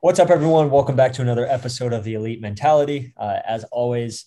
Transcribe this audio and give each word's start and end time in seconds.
What's 0.00 0.20
up, 0.20 0.30
everyone? 0.30 0.70
Welcome 0.70 0.94
back 0.94 1.12
to 1.14 1.22
another 1.22 1.44
episode 1.44 1.92
of 1.92 2.04
the 2.04 2.14
Elite 2.14 2.40
Mentality. 2.40 3.12
Uh, 3.16 3.40
as 3.44 3.64
always, 3.64 4.26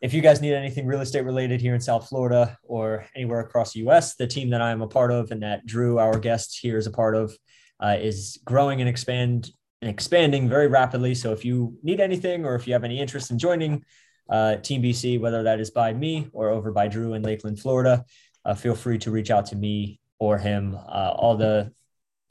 if 0.00 0.14
you 0.14 0.22
guys 0.22 0.40
need 0.40 0.54
anything 0.54 0.86
real 0.86 1.00
estate 1.00 1.24
related 1.24 1.60
here 1.60 1.74
in 1.74 1.80
South 1.80 2.08
Florida 2.08 2.56
or 2.62 3.04
anywhere 3.16 3.40
across 3.40 3.72
the 3.72 3.80
US, 3.80 4.14
the 4.14 4.28
team 4.28 4.50
that 4.50 4.60
I 4.60 4.70
am 4.70 4.80
a 4.80 4.86
part 4.86 5.10
of 5.10 5.32
and 5.32 5.42
that 5.42 5.66
Drew, 5.66 5.98
our 5.98 6.20
guest 6.20 6.60
here, 6.62 6.78
is 6.78 6.86
a 6.86 6.92
part 6.92 7.16
of, 7.16 7.36
uh, 7.82 7.96
is 8.00 8.38
growing 8.44 8.78
and 8.80 8.88
expand 8.88 9.50
and 9.80 9.90
expanding 9.90 10.48
very 10.48 10.68
rapidly. 10.68 11.16
So 11.16 11.32
if 11.32 11.44
you 11.44 11.76
need 11.82 11.98
anything 11.98 12.46
or 12.46 12.54
if 12.54 12.68
you 12.68 12.72
have 12.72 12.84
any 12.84 13.00
interest 13.00 13.32
in 13.32 13.40
joining 13.40 13.84
uh, 14.30 14.58
Team 14.58 14.84
BC, 14.84 15.18
whether 15.18 15.42
that 15.42 15.58
is 15.58 15.72
by 15.72 15.92
me 15.92 16.28
or 16.32 16.50
over 16.50 16.70
by 16.70 16.86
Drew 16.86 17.14
in 17.14 17.24
Lakeland, 17.24 17.58
Florida, 17.58 18.04
uh, 18.44 18.54
feel 18.54 18.76
free 18.76 18.98
to 18.98 19.10
reach 19.10 19.32
out 19.32 19.46
to 19.46 19.56
me 19.56 19.98
or 20.20 20.38
him. 20.38 20.76
Uh, 20.76 21.12
all 21.16 21.36
the 21.36 21.72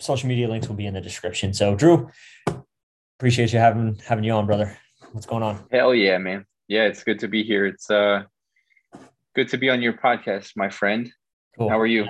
social 0.01 0.27
media 0.27 0.47
links 0.47 0.67
will 0.67 0.75
be 0.75 0.85
in 0.85 0.93
the 0.93 1.01
description. 1.01 1.53
So, 1.53 1.75
Drew, 1.75 2.09
appreciate 3.19 3.53
you 3.53 3.59
having 3.59 3.99
having 4.05 4.23
you 4.23 4.33
on, 4.33 4.45
brother. 4.45 4.77
What's 5.11 5.25
going 5.25 5.43
on? 5.43 5.63
Hell 5.71 5.93
yeah, 5.93 6.17
man. 6.17 6.45
Yeah, 6.67 6.83
it's 6.83 7.03
good 7.03 7.19
to 7.19 7.27
be 7.27 7.43
here. 7.43 7.65
It's 7.65 7.89
uh 7.89 8.23
good 9.35 9.49
to 9.49 9.57
be 9.57 9.69
on 9.69 9.81
your 9.81 9.93
podcast, 9.93 10.51
my 10.55 10.69
friend. 10.69 11.11
Cool. 11.57 11.69
How 11.69 11.79
are 11.79 11.87
you? 11.87 12.07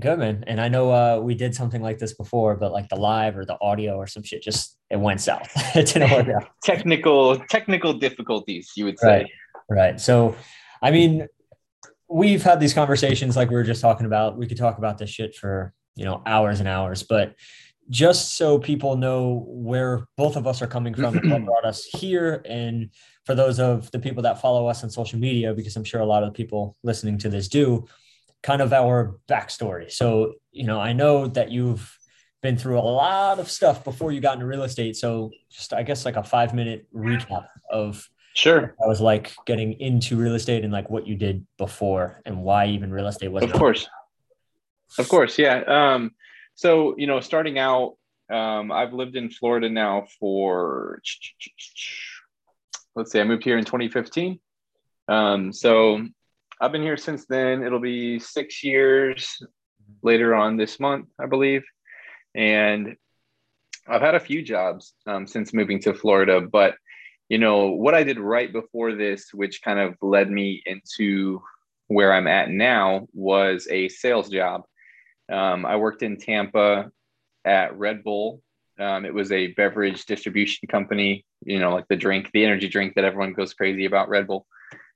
Good 0.00 0.18
man. 0.18 0.42
And 0.48 0.60
I 0.60 0.68
know 0.68 0.90
uh, 0.90 1.20
we 1.22 1.36
did 1.36 1.54
something 1.54 1.80
like 1.80 1.98
this 1.98 2.14
before, 2.14 2.56
but 2.56 2.72
like 2.72 2.88
the 2.88 2.96
live 2.96 3.38
or 3.38 3.44
the 3.44 3.56
audio 3.60 3.94
or 3.96 4.08
some 4.08 4.24
shit 4.24 4.42
just 4.42 4.76
it 4.90 4.98
went 4.98 5.20
south. 5.20 5.48
it 5.76 5.86
didn't 5.86 6.10
work 6.10 6.28
out. 6.28 6.48
technical 6.64 7.38
technical 7.38 7.92
difficulties, 7.92 8.72
you 8.76 8.84
would 8.84 8.98
say. 8.98 9.08
Right. 9.08 9.26
Right. 9.68 10.00
So, 10.00 10.36
I 10.82 10.90
mean, 10.90 11.26
we've 12.08 12.42
had 12.42 12.60
these 12.60 12.74
conversations 12.74 13.36
like 13.36 13.48
we 13.48 13.56
were 13.56 13.64
just 13.64 13.80
talking 13.80 14.06
about. 14.06 14.36
We 14.36 14.46
could 14.46 14.58
talk 14.58 14.78
about 14.78 14.98
this 14.98 15.10
shit 15.10 15.34
for 15.34 15.72
you 15.96 16.04
know 16.04 16.22
hours 16.26 16.60
and 16.60 16.68
hours, 16.68 17.02
but 17.02 17.34
just 17.88 18.36
so 18.36 18.58
people 18.58 18.96
know 18.96 19.44
where 19.46 20.06
both 20.16 20.36
of 20.36 20.46
us 20.46 20.60
are 20.60 20.66
coming 20.66 20.94
from 20.94 21.16
and 21.16 21.30
what 21.30 21.44
brought 21.46 21.64
us 21.64 21.84
here 21.84 22.42
and 22.44 22.90
for 23.24 23.36
those 23.36 23.60
of 23.60 23.88
the 23.92 23.98
people 23.98 24.24
that 24.24 24.40
follow 24.40 24.66
us 24.66 24.82
on 24.82 24.90
social 24.90 25.20
media 25.20 25.54
because 25.54 25.76
i'm 25.76 25.84
sure 25.84 26.00
a 26.00 26.04
lot 26.04 26.24
of 26.24 26.30
the 26.30 26.36
people 26.36 26.76
listening 26.82 27.16
to 27.16 27.28
this 27.28 27.46
do 27.46 27.86
kind 28.46 28.62
of 28.62 28.72
our 28.72 29.16
backstory. 29.28 29.90
So 29.90 30.34
you 30.52 30.64
know 30.64 30.80
i 30.80 30.92
know 30.92 31.26
that 31.26 31.50
you've 31.50 31.98
been 32.42 32.56
through 32.56 32.78
a 32.78 32.80
lot 32.80 33.40
of 33.40 33.50
stuff 33.50 33.82
before 33.82 34.12
you 34.12 34.20
got 34.20 34.34
into 34.34 34.46
real 34.46 34.62
estate. 34.62 34.96
So 34.96 35.30
just 35.50 35.72
i 35.72 35.82
guess 35.82 36.04
like 36.04 36.16
a 36.16 36.22
five 36.22 36.54
minute 36.54 36.86
recap 36.94 37.46
of 37.70 38.08
sure. 38.34 38.76
i 38.82 38.86
was 38.86 39.00
like 39.00 39.34
getting 39.46 39.72
into 39.80 40.16
real 40.16 40.34
estate 40.34 40.62
and 40.62 40.72
like 40.72 40.88
what 40.88 41.06
you 41.06 41.16
did 41.16 41.44
before 41.58 42.22
and 42.24 42.42
why 42.42 42.66
even 42.66 42.92
real 42.92 43.08
estate 43.08 43.32
was 43.32 43.42
of 43.42 43.52
course 43.52 43.88
of 44.98 45.08
course 45.08 45.38
yeah 45.38 45.62
um 45.66 46.12
so, 46.56 46.94
you 46.96 47.06
know, 47.06 47.20
starting 47.20 47.58
out, 47.58 47.96
um, 48.32 48.72
I've 48.72 48.94
lived 48.94 49.14
in 49.14 49.28
Florida 49.28 49.68
now 49.68 50.06
for, 50.18 51.00
let's 52.96 53.12
see, 53.12 53.20
I 53.20 53.24
moved 53.24 53.44
here 53.44 53.58
in 53.58 53.64
2015. 53.64 54.40
Um, 55.06 55.52
so 55.52 56.02
I've 56.60 56.72
been 56.72 56.82
here 56.82 56.96
since 56.96 57.26
then. 57.26 57.62
It'll 57.62 57.78
be 57.78 58.18
six 58.18 58.64
years 58.64 59.38
later 60.02 60.34
on 60.34 60.56
this 60.56 60.80
month, 60.80 61.08
I 61.20 61.26
believe. 61.26 61.62
And 62.34 62.96
I've 63.86 64.00
had 64.00 64.14
a 64.14 64.20
few 64.20 64.42
jobs 64.42 64.94
um, 65.06 65.26
since 65.26 65.52
moving 65.52 65.78
to 65.80 65.92
Florida, 65.92 66.40
but 66.40 66.74
you 67.28 67.38
know 67.38 67.66
what 67.66 67.94
I 67.94 68.02
did 68.02 68.18
right 68.18 68.50
before 68.50 68.94
this, 68.94 69.28
which 69.34 69.62
kind 69.62 69.78
of 69.78 69.94
led 70.00 70.30
me 70.30 70.62
into 70.64 71.42
where 71.88 72.14
I'm 72.14 72.26
at 72.26 72.50
now, 72.50 73.08
was 73.12 73.68
a 73.70 73.88
sales 73.88 74.30
job. 74.30 74.62
Um, 75.30 75.66
I 75.66 75.76
worked 75.76 76.02
in 76.02 76.16
Tampa 76.16 76.90
at 77.44 77.76
Red 77.78 78.02
Bull. 78.04 78.42
Um, 78.78 79.04
it 79.04 79.14
was 79.14 79.32
a 79.32 79.48
beverage 79.48 80.04
distribution 80.04 80.68
company, 80.68 81.24
you 81.44 81.58
know, 81.58 81.72
like 81.72 81.88
the 81.88 81.96
drink, 81.96 82.30
the 82.32 82.44
energy 82.44 82.68
drink 82.68 82.94
that 82.94 83.04
everyone 83.04 83.32
goes 83.32 83.54
crazy 83.54 83.86
about, 83.86 84.08
Red 84.08 84.26
Bull. 84.26 84.46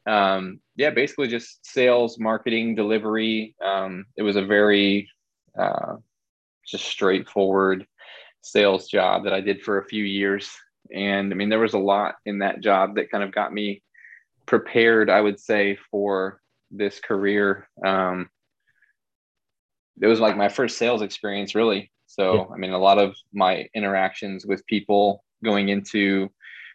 Um, 0.06 0.60
yeah, 0.76 0.90
basically 0.90 1.28
just 1.28 1.64
sales, 1.64 2.18
marketing, 2.18 2.74
delivery. 2.74 3.54
Um, 3.64 4.06
it 4.16 4.22
was 4.22 4.36
a 4.36 4.44
very 4.44 5.10
uh, 5.58 5.96
just 6.66 6.84
straightforward 6.84 7.86
sales 8.42 8.88
job 8.88 9.24
that 9.24 9.32
I 9.32 9.40
did 9.40 9.62
for 9.62 9.78
a 9.78 9.86
few 9.86 10.04
years. 10.04 10.50
And 10.94 11.32
I 11.32 11.36
mean, 11.36 11.48
there 11.48 11.58
was 11.58 11.74
a 11.74 11.78
lot 11.78 12.16
in 12.26 12.38
that 12.38 12.60
job 12.60 12.96
that 12.96 13.10
kind 13.10 13.22
of 13.22 13.32
got 13.32 13.52
me 13.52 13.82
prepared, 14.46 15.10
I 15.10 15.20
would 15.20 15.38
say, 15.38 15.78
for 15.90 16.40
this 16.70 17.00
career. 17.00 17.68
Um, 17.84 18.28
it 20.00 20.06
was 20.06 20.20
like 20.20 20.36
my 20.36 20.48
first 20.48 20.78
sales 20.78 21.02
experience 21.02 21.54
really. 21.54 21.90
So 22.06 22.34
yeah. 22.34 22.44
i 22.54 22.56
mean 22.56 22.72
a 22.72 22.78
lot 22.78 22.98
of 22.98 23.14
my 23.32 23.68
interactions 23.74 24.44
with 24.46 24.66
people 24.66 25.24
going 25.44 25.68
into 25.68 26.30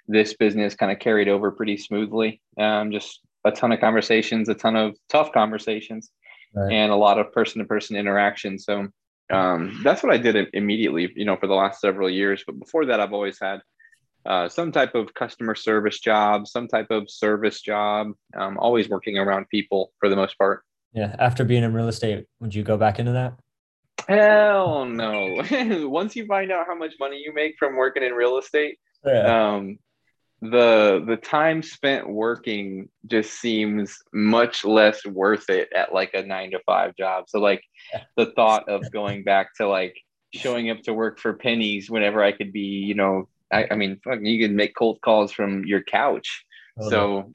this 0.08 0.36
business 0.36 0.75
kind 0.75 0.91
of 0.91 1.00
carried 1.00 1.28
over 1.28 1.52
pretty 1.52 1.78
smoothly. 1.78 2.41
Um, 2.59 2.91
just 2.91 3.22
a 3.44 3.52
ton 3.52 3.72
of 3.72 3.80
conversations 3.80 4.50
a 4.50 4.56
ton 4.56 4.75
of 4.75 4.96
tough 5.09 5.31
conversations 5.31 6.12
right. 6.53 6.72
and 6.72 6.91
a 6.91 6.96
lot 6.96 7.19
of 7.19 7.31
person-to-person 7.31 7.96
interaction. 7.96 8.58
So 8.58 8.88
um, 9.31 9.81
that's 9.84 10.03
what 10.03 10.14
i 10.14 10.18
did 10.18 10.50
immediately 10.53 11.12
you 11.16 11.25
know 11.25 11.35
for 11.35 11.47
the 11.47 11.53
last 11.53 11.81
several 11.81 12.09
years. 12.09 12.44
But 12.46 12.59
before 12.59 12.85
that 12.85 13.00
i've 13.00 13.14
always 13.14 13.40
had 13.40 13.62
uh, 14.25 14.50
some 14.50 14.72
type 14.72 14.96
of 14.96 15.14
customer 15.14 15.53
service 15.53 16.00
job 16.00 16.47
some 16.47 16.68
type 16.68 16.88
of 16.90 17.09
service 17.09 17.62
job 17.62 18.12
um, 18.35 18.58
always 18.58 18.90
working 18.90 19.18
around 19.18 19.47
people 19.50 19.91
for 20.00 20.09
the 20.09 20.16
most 20.16 20.38
part 20.38 20.64
yeah. 20.96 21.16
After 21.20 21.44
being 21.44 21.64
in 21.64 21.74
real 21.74 21.90
estate, 21.90 22.26
would 22.40 22.56
you 22.56 22.64
go 22.64 22.78
back 22.78 23.00
into 23.00 23.12
that? 23.12 23.34
Hell 24.08 24.86
no. 24.86 25.44
Once 25.90 26.16
you 26.16 26.26
find 26.26 26.52
out 26.52 26.66
how 26.68 26.76
much 26.76 26.94
money 27.00 27.22
you 27.24 27.34
make 27.34 27.56
from 27.60 27.76
working 27.76 28.04
in 28.04 28.14
real 28.14 28.38
estate, 28.38 28.80
yeah. 29.06 29.56
um, 29.56 29.78
the 30.42 31.04
the 31.06 31.18
time 31.18 31.62
spent 31.62 32.08
working 32.08 32.90
just 33.08 33.40
seems 33.40 33.98
much 34.14 34.64
less 34.64 35.06
worth 35.06 35.50
it 35.50 35.70
at 35.76 35.94
like 35.94 36.14
a 36.14 36.24
nine 36.24 36.52
to 36.52 36.60
five 36.66 36.96
job. 36.96 37.26
So 37.28 37.40
like 37.40 37.62
the 38.16 38.28
thought 38.28 38.70
of 38.70 38.90
going 38.92 39.24
back 39.24 39.56
to 39.58 39.68
like 39.68 39.96
showing 40.34 40.70
up 40.70 40.82
to 40.84 40.94
work 40.94 41.20
for 41.20 41.34
pennies 41.34 41.90
whenever 41.90 42.24
I 42.24 42.32
could 42.32 42.54
be, 42.54 42.60
you 42.60 42.94
know, 42.94 43.28
I, 43.52 43.68
I 43.72 43.76
mean, 43.76 44.00
you 44.22 44.48
can 44.48 44.56
make 44.56 44.76
cold 44.76 45.00
calls 45.02 45.32
from 45.32 45.66
your 45.66 45.84
couch. 45.84 46.46
Oh, 46.80 46.90
so 46.90 47.34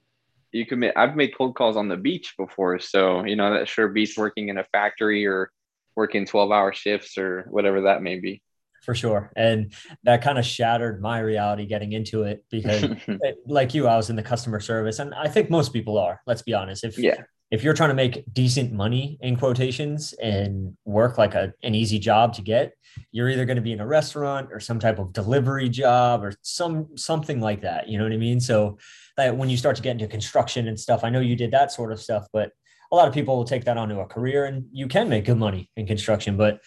you 0.53 0.67
can 0.67 0.81
make, 0.81 0.93
I've 0.97 1.17
made 1.17 1.37
cold 1.37 1.55
calls 1.55 1.77
on 1.77 1.89
the 1.89 1.97
beach 1.97 2.35
before. 2.37 2.79
So, 2.79 3.25
you 3.25 3.37
know, 3.37 3.55
that 3.55 3.69
sure 3.69 3.89
beats 3.89 4.17
working 4.17 4.49
in 4.49 4.59
a 4.59 4.65
factory 4.73 5.27
or 5.27 5.51
working 5.97 6.27
12 6.27 6.51
hour 6.51 6.73
shifts 6.73 7.19
or 7.19 7.47
whatever 7.51 7.83
that 7.83 8.03
may 8.03 8.19
be. 8.19 8.43
For 8.83 8.95
sure. 8.95 9.31
And 9.37 9.75
that 10.05 10.23
kind 10.23 10.39
of 10.39 10.47
shattered 10.47 11.03
my 11.03 11.19
reality 11.21 11.67
getting 11.67 11.93
into 11.93 12.23
it 12.23 12.45
because 12.51 12.85
like 13.47 13.75
you, 13.75 13.87
I 13.87 13.97
was 13.97 14.09
in 14.09 14.17
the 14.17 14.23
customer 14.23 14.59
service 14.61 14.99
and 14.99 15.15
I 15.15 15.29
think 15.29 15.51
most 15.51 15.73
people 15.73 15.99
are, 15.99 16.21
let's 16.27 16.43
be 16.43 16.55
honest. 16.55 16.85
If 16.85 16.99
yeah, 16.99 17.23
if 17.51 17.65
you're 17.65 17.75
trying 17.75 17.91
to 17.91 17.95
make 17.95 18.25
decent 18.33 18.73
money 18.73 19.19
in 19.21 19.37
quotations 19.37 20.13
and 20.23 20.77
work 20.85 21.19
like 21.19 21.35
a, 21.35 21.53
an 21.65 21.75
easy 21.75 21.99
job 21.99 22.33
to 22.35 22.43
get, 22.43 22.75
you're 23.11 23.29
either 23.29 23.45
going 23.45 23.57
to 23.57 23.63
be 23.63 23.73
in 23.73 23.81
a 23.81 23.87
restaurant 23.87 24.51
or 24.53 24.61
some 24.61 24.79
type 24.79 24.99
of 24.99 25.13
delivery 25.13 25.69
job 25.69 26.23
or 26.23 26.33
some 26.43 26.97
something 26.97 27.41
like 27.41 27.63
that. 27.63 27.89
You 27.89 27.99
know 27.99 28.05
what 28.05 28.13
I 28.13 28.19
mean? 28.19 28.41
So 28.41 28.79
that 29.17 29.37
when 29.37 29.51
you 29.51 29.57
start 29.57 29.77
to 29.77 29.83
get 29.83 29.93
into 29.93 30.07
construction 30.07 30.69
and 30.69 30.79
stuff, 30.79 31.03
I 31.03 31.11
know 31.11 31.21
you 31.21 31.35
did 31.35 31.51
that 31.51 31.73
sort 31.73 31.93
of 31.93 32.01
stuff, 32.01 32.27
but 32.33 32.53
a 32.93 32.97
lot 32.97 33.09
of 33.09 33.15
people 33.15 33.37
will 33.37 33.45
take 33.45 33.65
that 33.65 33.77
onto 33.77 33.99
a 33.99 34.07
career 34.07 34.45
and 34.45 34.67
you 34.73 34.87
can 34.87 35.09
make 35.09 35.25
good 35.25 35.39
money 35.39 35.71
in 35.77 35.87
construction. 35.87 36.37
But 36.37 36.61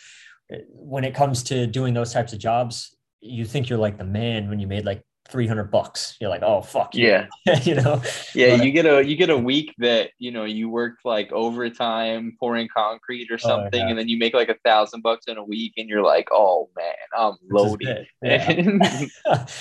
uh, 0.54 0.58
when 0.70 1.06
it 1.06 1.16
comes 1.16 1.44
to 1.44 1.66
doing 1.66 1.94
those 1.94 2.12
types 2.12 2.34
of 2.34 2.40
jobs, 2.40 2.96
you 3.22 3.46
think 3.46 3.70
you're 3.70 3.80
like 3.80 3.98
the 3.98 4.04
man 4.04 4.50
when 4.50 4.60
you 4.60 4.68
made 4.68 4.86
like 4.86 5.02
300 5.34 5.72
bucks. 5.72 6.16
You're 6.22 6.30
like 6.30 6.44
oh 6.44 6.62
fuck 6.62 6.94
yeah. 6.94 7.26
You 7.64 7.74
know? 7.74 8.02
Yeah 8.36 8.58
but, 8.58 8.66
you 8.66 8.72
get 8.72 8.86
a 8.86 9.04
you 9.04 9.16
get 9.16 9.32
a 9.32 9.38
week 9.38 9.74
that 9.80 10.12
you 10.20 10.30
know 10.30 10.46
you 10.46 10.70
worked 10.70 11.04
like 11.04 11.32
overtime 11.32 12.38
pouring 12.40 12.70
concrete 12.72 13.32
or 13.32 13.34
oh, 13.34 13.38
something 13.38 13.82
oh, 13.82 13.84
yeah. 13.84 13.90
and 13.90 13.98
then 13.98 14.08
you 14.08 14.20
make 14.20 14.36
like 14.36 14.50
a 14.50 14.58
thousand 14.64 15.02
bucks 15.02 15.26
in 15.28 15.38
a 15.38 15.44
week 15.44 15.74
and 15.78 15.90
you're 15.90 16.04
like 16.04 16.28
oh 16.32 16.70
man 16.78 16.94
i'm 17.18 17.34
loaded. 17.50 18.06
yeah. 18.22 18.48
and 18.52 18.80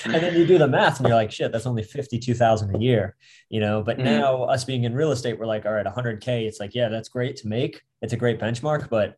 then 0.04 0.36
you 0.36 0.46
do 0.46 0.58
the 0.58 0.69
math 0.69 0.98
and 0.98 1.08
you're 1.08 1.16
like 1.16 1.32
shit 1.32 1.50
that's 1.50 1.66
only 1.66 1.82
52000 1.82 2.76
a 2.76 2.78
year 2.78 3.16
you 3.48 3.60
know? 3.60 3.82
But 3.82 3.96
mm-hmm. 3.96 4.04
now 4.04 4.42
us 4.44 4.64
being 4.64 4.84
in 4.84 4.94
real 4.94 5.10
estate 5.10 5.38
we're 5.38 5.46
like 5.46 5.64
all 5.64 5.72
right 5.72 5.86
100k 5.86 6.46
it's 6.46 6.60
like 6.60 6.75
yeah 6.75 6.88
that's 6.90 7.08
great 7.08 7.36
to 7.36 7.48
make. 7.48 7.82
It's 8.02 8.12
a 8.12 8.18
great 8.18 8.38
benchmark 8.38 8.90
but 8.90 9.16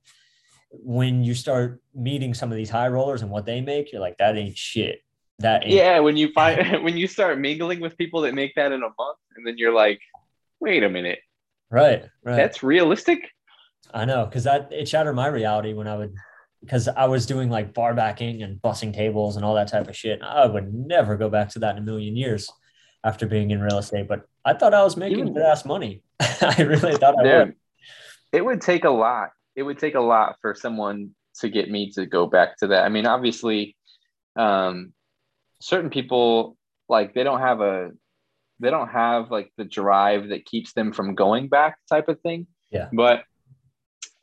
when 0.70 1.24
you 1.24 1.34
start 1.34 1.82
meeting 1.94 2.32
some 2.32 2.52
of 2.52 2.56
these 2.56 2.70
high 2.70 2.88
rollers 2.88 3.22
and 3.22 3.30
what 3.30 3.44
they 3.44 3.60
make 3.60 3.90
you're 3.90 4.00
like 4.00 4.18
that 4.18 4.36
ain't 4.36 4.56
shit 4.56 5.00
that 5.40 5.66
yeah 5.66 5.98
when 5.98 6.16
you 6.16 6.30
find 6.32 6.82
when 6.84 6.96
you 6.96 7.06
start 7.06 7.38
mingling 7.38 7.80
with 7.80 7.96
people 7.98 8.20
that 8.22 8.34
make 8.34 8.54
that 8.54 8.72
in 8.72 8.82
a 8.82 8.92
month 8.98 9.18
and 9.36 9.46
then 9.46 9.58
you're 9.58 9.74
like 9.74 10.00
wait 10.60 10.82
a 10.82 10.88
minute. 10.88 11.18
Right 11.70 12.04
right. 12.24 12.36
That's 12.36 12.62
realistic? 12.62 13.28
I 13.92 14.04
know 14.04 14.24
because 14.24 14.44
that 14.44 14.70
it 14.72 14.88
shattered 14.88 15.14
my 15.14 15.26
reality 15.26 15.72
when 15.72 15.86
i 15.86 15.96
would 15.96 16.14
because 16.60 16.88
i 16.88 17.04
was 17.04 17.26
doing 17.26 17.50
like 17.50 17.74
bar 17.74 17.94
backing 17.94 18.42
and 18.42 18.60
bussing 18.62 18.94
tables 18.94 19.36
and 19.36 19.44
all 19.44 19.54
that 19.54 19.68
type 19.68 19.88
of 19.88 19.96
shit 19.96 20.20
i 20.22 20.46
would 20.46 20.72
never 20.72 21.16
go 21.16 21.28
back 21.28 21.50
to 21.50 21.58
that 21.60 21.76
in 21.76 21.82
a 21.82 21.84
million 21.84 22.16
years 22.16 22.50
after 23.04 23.26
being 23.26 23.50
in 23.50 23.60
real 23.60 23.78
estate 23.78 24.08
but 24.08 24.26
i 24.44 24.54
thought 24.54 24.72
i 24.72 24.82
was 24.82 24.96
making 24.96 25.32
good 25.32 25.42
ass 25.42 25.64
money. 25.64 26.02
I 26.20 26.62
really 26.62 26.96
thought 26.96 27.18
i 27.18 27.22
Dude, 27.22 27.46
would. 27.48 27.56
it 28.32 28.44
would 28.44 28.60
take 28.60 28.84
a 28.84 28.90
lot. 28.90 29.30
It 29.54 29.62
would 29.62 29.78
take 29.78 29.94
a 29.94 30.00
lot 30.00 30.36
for 30.40 30.54
someone 30.54 31.10
to 31.40 31.48
get 31.48 31.70
me 31.70 31.90
to 31.92 32.06
go 32.06 32.26
back 32.26 32.56
to 32.58 32.68
that. 32.68 32.84
I 32.84 32.88
mean 32.88 33.06
obviously 33.06 33.76
um 34.36 34.92
certain 35.64 35.88
people 35.88 36.58
like 36.90 37.14
they 37.14 37.24
don't 37.24 37.40
have 37.40 37.62
a 37.62 37.90
they 38.60 38.70
don't 38.70 38.88
have 38.88 39.30
like 39.30 39.50
the 39.56 39.64
drive 39.64 40.28
that 40.28 40.44
keeps 40.44 40.74
them 40.74 40.92
from 40.92 41.14
going 41.14 41.48
back 41.48 41.78
type 41.88 42.08
of 42.08 42.20
thing. 42.20 42.46
Yeah. 42.70 42.88
But 42.92 43.24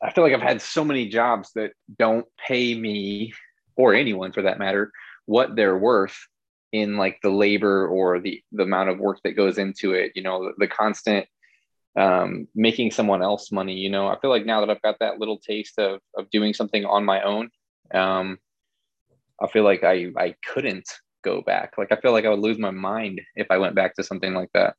I 0.00 0.12
feel 0.12 0.22
like 0.22 0.32
I've 0.32 0.40
had 0.40 0.62
so 0.62 0.84
many 0.84 1.08
jobs 1.08 1.50
that 1.56 1.72
don't 1.98 2.26
pay 2.46 2.74
me 2.74 3.32
or 3.76 3.92
anyone 3.92 4.30
for 4.30 4.42
that 4.42 4.60
matter 4.60 4.92
what 5.26 5.56
they're 5.56 5.76
worth 5.76 6.16
in 6.70 6.96
like 6.96 7.18
the 7.22 7.30
labor 7.30 7.88
or 7.88 8.20
the 8.20 8.40
the 8.52 8.62
amount 8.62 8.90
of 8.90 9.00
work 9.00 9.18
that 9.24 9.32
goes 9.32 9.58
into 9.58 9.94
it, 9.94 10.12
you 10.14 10.22
know, 10.22 10.44
the, 10.44 10.52
the 10.58 10.68
constant 10.68 11.26
um, 11.98 12.46
making 12.54 12.92
someone 12.92 13.22
else 13.22 13.50
money, 13.50 13.74
you 13.74 13.90
know. 13.90 14.06
I 14.06 14.18
feel 14.20 14.30
like 14.30 14.46
now 14.46 14.60
that 14.60 14.70
I've 14.70 14.80
got 14.82 15.00
that 15.00 15.18
little 15.18 15.38
taste 15.38 15.76
of 15.80 16.00
of 16.16 16.30
doing 16.30 16.54
something 16.54 16.84
on 16.84 17.04
my 17.04 17.20
own, 17.22 17.50
um, 17.92 18.38
I 19.42 19.48
feel 19.48 19.64
like 19.64 19.82
I 19.82 20.12
I 20.16 20.36
couldn't 20.46 20.88
go 21.22 21.42
back. 21.42 21.74
Like 21.78 21.92
I 21.92 21.96
feel 21.96 22.12
like 22.12 22.24
I 22.24 22.28
would 22.28 22.40
lose 22.40 22.58
my 22.58 22.70
mind 22.70 23.20
if 23.34 23.46
I 23.50 23.58
went 23.58 23.74
back 23.74 23.94
to 23.96 24.04
something 24.04 24.34
like 24.34 24.50
that. 24.54 24.74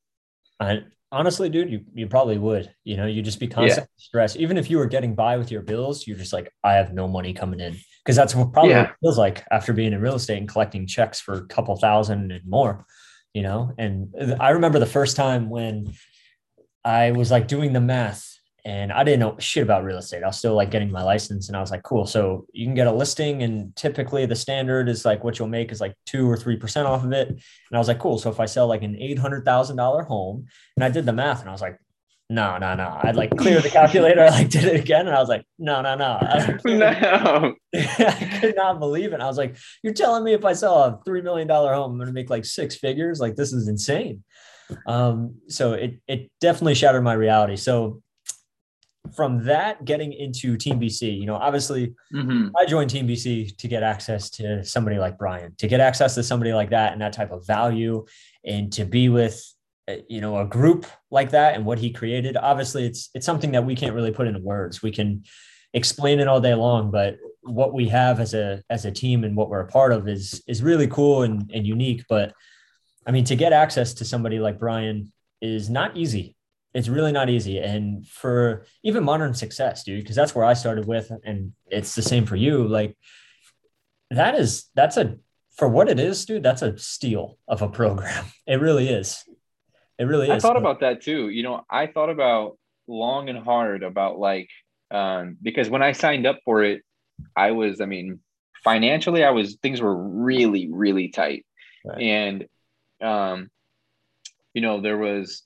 I, 0.59 0.81
honestly, 1.11 1.49
dude, 1.49 1.71
you, 1.71 1.81
you 1.93 2.07
probably 2.07 2.37
would. 2.37 2.73
You 2.83 2.97
know, 2.97 3.05
you 3.05 3.21
just 3.21 3.39
be 3.39 3.47
constantly 3.47 3.89
yeah. 3.97 4.03
stressed. 4.03 4.37
Even 4.37 4.57
if 4.57 4.69
you 4.69 4.77
were 4.77 4.87
getting 4.87 5.15
by 5.15 5.37
with 5.37 5.51
your 5.51 5.61
bills, 5.61 6.07
you're 6.07 6.17
just 6.17 6.33
like, 6.33 6.51
I 6.63 6.73
have 6.73 6.93
no 6.93 7.07
money 7.07 7.33
coming 7.33 7.59
in. 7.59 7.77
Because 8.03 8.17
that's 8.17 8.35
what 8.35 8.51
probably 8.51 8.71
yeah. 8.71 8.91
feels 9.01 9.17
like 9.17 9.45
after 9.51 9.71
being 9.71 9.93
in 9.93 10.01
real 10.01 10.15
estate 10.15 10.37
and 10.37 10.49
collecting 10.49 10.85
checks 10.85 11.21
for 11.21 11.35
a 11.35 11.45
couple 11.45 11.75
thousand 11.77 12.31
and 12.33 12.45
more, 12.45 12.85
you 13.33 13.41
know. 13.41 13.71
And 13.77 14.13
uh, 14.19 14.35
I 14.41 14.49
remember 14.49 14.77
the 14.77 14.85
first 14.85 15.15
time 15.15 15.49
when 15.49 15.93
I 16.83 17.11
was 17.11 17.31
like 17.31 17.47
doing 17.47 17.71
the 17.71 17.79
math 17.79 18.32
and 18.65 18.93
I 18.93 19.03
didn't 19.03 19.19
know 19.19 19.35
shit 19.39 19.63
about 19.63 19.83
real 19.83 19.97
estate. 19.97 20.23
I 20.23 20.27
was 20.27 20.37
still 20.37 20.55
like 20.55 20.71
getting 20.71 20.89
my 20.89 21.03
license 21.03 21.49
and 21.49 21.57
I 21.57 21.59
was 21.59 21.69
like, 21.69 21.83
cool. 21.83 22.05
So 22.05 22.45
you 22.53 22.65
can 22.65 22.75
get 22.75 22.87
a 22.87 22.91
listing 22.91 23.43
and 23.43 23.75
typically 23.75 24.25
the 24.25 24.37
standard 24.37 24.87
is 24.87 25.03
like 25.03 25.23
what 25.23 25.37
you'll 25.37 25.49
make 25.49 25.71
is 25.71 25.81
like 25.81 25.95
two 26.05 26.29
or 26.29 26.37
3% 26.37 26.85
off 26.85 27.03
of 27.03 27.11
it. 27.11 27.27
And 27.27 27.41
I 27.73 27.77
was 27.77 27.89
like, 27.89 27.99
cool. 27.99 28.17
So 28.17 28.29
if 28.29 28.39
I 28.39 28.45
sell 28.45 28.67
like 28.67 28.81
an 28.81 28.95
$800,000 28.95 30.07
home 30.07 30.45
and 30.77 30.83
I 30.83 30.89
did 30.89 31.05
the 31.05 31.11
math 31.11 31.41
and 31.41 31.49
I 31.49 31.51
was 31.51 31.61
like, 31.61 31.77
no, 32.29 32.57
no, 32.57 32.73
no. 32.73 32.99
I'd 33.03 33.17
like 33.17 33.35
clear 33.35 33.59
the 33.59 33.69
calculator. 33.69 34.21
I 34.23 34.29
like 34.29 34.49
did 34.49 34.63
it 34.63 34.79
again. 34.79 35.07
And 35.07 35.15
I 35.15 35.19
was 35.19 35.27
like, 35.27 35.45
no, 35.59 35.81
no, 35.81 35.95
no. 35.95 36.17
I, 36.21 36.57
no. 36.65 37.55
I 37.75 38.39
could 38.39 38.55
not 38.55 38.79
believe 38.79 39.11
it. 39.11 39.19
I 39.19 39.25
was 39.25 39.37
like, 39.37 39.57
you're 39.83 39.93
telling 39.93 40.23
me 40.23 40.31
if 40.33 40.45
I 40.45 40.53
sell 40.53 40.83
a 40.83 41.01
$3 41.05 41.21
million 41.21 41.49
home, 41.49 41.91
I'm 41.91 41.97
going 41.97 42.07
to 42.07 42.13
make 42.13 42.29
like 42.29 42.45
six 42.45 42.77
figures. 42.77 43.19
Like 43.19 43.35
this 43.35 43.51
is 43.51 43.67
insane. 43.67 44.23
Um, 44.87 45.35
so 45.49 45.73
it, 45.73 45.99
it 46.07 46.31
definitely 46.39 46.75
shattered 46.75 47.03
my 47.03 47.13
reality. 47.13 47.57
So 47.57 48.01
from 49.11 49.43
that 49.45 49.85
getting 49.85 50.13
into 50.13 50.55
Team 50.57 50.79
BC, 50.79 51.19
you 51.19 51.25
know, 51.25 51.35
obviously 51.35 51.93
mm-hmm. 52.13 52.49
I 52.57 52.65
joined 52.65 52.89
Team 52.89 53.07
BC 53.07 53.57
to 53.57 53.67
get 53.67 53.83
access 53.83 54.29
to 54.31 54.63
somebody 54.63 54.97
like 54.97 55.17
Brian, 55.17 55.53
to 55.57 55.67
get 55.67 55.79
access 55.79 56.15
to 56.15 56.23
somebody 56.23 56.53
like 56.53 56.69
that 56.69 56.93
and 56.93 57.01
that 57.01 57.13
type 57.13 57.31
of 57.31 57.45
value 57.45 58.05
and 58.45 58.71
to 58.73 58.85
be 58.85 59.09
with 59.09 59.43
uh, 59.89 59.95
you 60.07 60.21
know 60.21 60.37
a 60.37 60.45
group 60.45 60.85
like 61.11 61.31
that 61.31 61.55
and 61.55 61.65
what 61.65 61.79
he 61.79 61.91
created. 61.91 62.37
Obviously 62.37 62.85
it's 62.85 63.09
it's 63.13 63.25
something 63.25 63.51
that 63.51 63.65
we 63.65 63.75
can't 63.75 63.93
really 63.93 64.11
put 64.11 64.27
into 64.27 64.39
words. 64.39 64.81
We 64.81 64.91
can 64.91 65.23
explain 65.73 66.19
it 66.19 66.27
all 66.27 66.39
day 66.39 66.53
long 66.53 66.91
but 66.91 67.17
what 67.41 67.73
we 67.73 67.89
have 67.89 68.19
as 68.19 68.33
a 68.33 68.63
as 68.69 68.85
a 68.85 68.91
team 68.91 69.23
and 69.23 69.35
what 69.35 69.49
we're 69.49 69.59
a 69.59 69.67
part 69.67 69.91
of 69.91 70.07
is 70.07 70.41
is 70.47 70.63
really 70.63 70.87
cool 70.87 71.23
and, 71.23 71.51
and 71.53 71.67
unique. 71.67 72.05
But 72.07 72.33
i 73.05 73.11
mean 73.11 73.25
to 73.25 73.35
get 73.35 73.53
access 73.53 73.95
to 73.95 74.05
somebody 74.05 74.39
like 74.39 74.59
brian 74.59 75.11
is 75.41 75.69
not 75.69 75.97
easy 75.97 76.35
it's 76.73 76.87
really 76.87 77.11
not 77.11 77.29
easy. 77.29 77.59
And 77.59 78.07
for 78.07 78.65
even 78.83 79.03
modern 79.03 79.33
success, 79.33 79.83
dude, 79.83 80.01
because 80.01 80.15
that's 80.15 80.33
where 80.33 80.45
I 80.45 80.53
started 80.53 80.85
with, 80.85 81.11
and 81.23 81.53
it's 81.67 81.95
the 81.95 82.01
same 82.01 82.25
for 82.25 82.35
you. 82.35 82.67
Like 82.67 82.97
that 84.09 84.35
is 84.35 84.69
that's 84.75 84.97
a 84.97 85.17
for 85.55 85.67
what 85.67 85.87
it 85.87 85.99
is, 85.99 86.25
dude, 86.25 86.41
that's 86.43 86.63
a 86.63 86.77
steal 86.77 87.37
of 87.47 87.61
a 87.61 87.69
program. 87.69 88.25
It 88.45 88.59
really 88.59 88.89
is. 88.89 89.23
It 89.97 90.05
really 90.05 90.29
is. 90.29 90.43
I 90.43 90.47
thought 90.47 90.57
about 90.57 90.81
that 90.81 91.01
too. 91.01 91.29
You 91.29 91.43
know, 91.43 91.61
I 91.69 91.87
thought 91.87 92.09
about 92.09 92.57
long 92.87 93.29
and 93.29 93.39
hard 93.39 93.83
about 93.83 94.19
like 94.19 94.49
um 94.91 95.37
because 95.41 95.69
when 95.69 95.81
I 95.81 95.93
signed 95.93 96.25
up 96.25 96.39
for 96.43 96.63
it, 96.63 96.81
I 97.35 97.51
was, 97.51 97.79
I 97.79 97.85
mean, 97.85 98.19
financially, 98.63 99.23
I 99.23 99.29
was 99.31 99.55
things 99.61 99.81
were 99.81 99.95
really, 99.95 100.69
really 100.71 101.09
tight. 101.09 101.45
Right. 101.85 102.01
And 102.01 102.47
um, 103.01 103.49
you 104.53 104.61
know, 104.61 104.81
there 104.81 104.97
was 104.97 105.43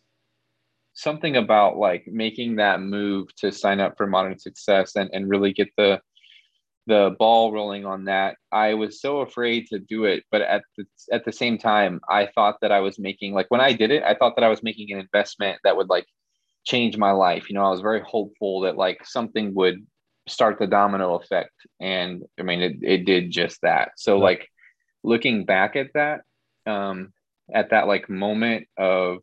something 0.98 1.38
about 1.38 1.78
like 1.78 2.06
making 2.08 2.56
that 2.56 2.82
move 2.82 3.34
to 3.36 3.52
sign 3.52 3.80
up 3.80 3.96
for 3.96 4.08
modern 4.08 4.38
success 4.40 4.96
and, 4.96 5.10
and 5.14 5.30
really 5.30 5.54
get 5.54 5.70
the 5.78 6.02
the 6.88 7.14
ball 7.20 7.52
rolling 7.52 7.86
on 7.86 8.06
that 8.06 8.38
i 8.52 8.74
was 8.74 9.02
so 9.02 9.20
afraid 9.20 9.68
to 9.68 9.78
do 9.78 10.06
it 10.06 10.24
but 10.32 10.42
at 10.42 10.64
the 10.78 10.86
at 11.12 11.26
the 11.26 11.32
same 11.32 11.58
time 11.58 12.00
i 12.10 12.26
thought 12.34 12.56
that 12.62 12.72
i 12.72 12.80
was 12.80 12.98
making 12.98 13.34
like 13.34 13.46
when 13.50 13.62
i 13.62 13.74
did 13.74 13.92
it 13.92 14.02
i 14.04 14.16
thought 14.16 14.36
that 14.36 14.44
i 14.44 14.50
was 14.50 14.64
making 14.64 14.92
an 14.92 15.00
investment 15.00 15.60
that 15.64 15.76
would 15.76 15.90
like 15.90 16.08
change 16.66 16.98
my 16.98 17.12
life. 17.12 17.50
You 17.50 17.56
know 17.56 17.64
i 17.64 17.70
was 17.70 17.82
very 17.82 18.02
hopeful 18.02 18.62
that 18.62 18.76
like 18.76 19.06
something 19.06 19.54
would 19.56 19.86
start 20.28 20.60
the 20.60 20.68
domino 20.68 21.16
effect 21.16 21.54
and 21.80 22.24
i 22.40 22.44
mean 22.44 22.62
it, 22.62 22.78
it 22.82 23.06
did 23.06 23.32
just 23.32 23.62
that. 23.62 23.92
So 23.98 24.18
like 24.18 24.50
looking 25.04 25.46
back 25.46 25.76
at 25.76 25.94
that 25.94 26.22
um 26.66 27.14
at 27.54 27.70
that 27.70 27.88
like 27.88 28.10
moment 28.10 28.68
of 28.78 29.20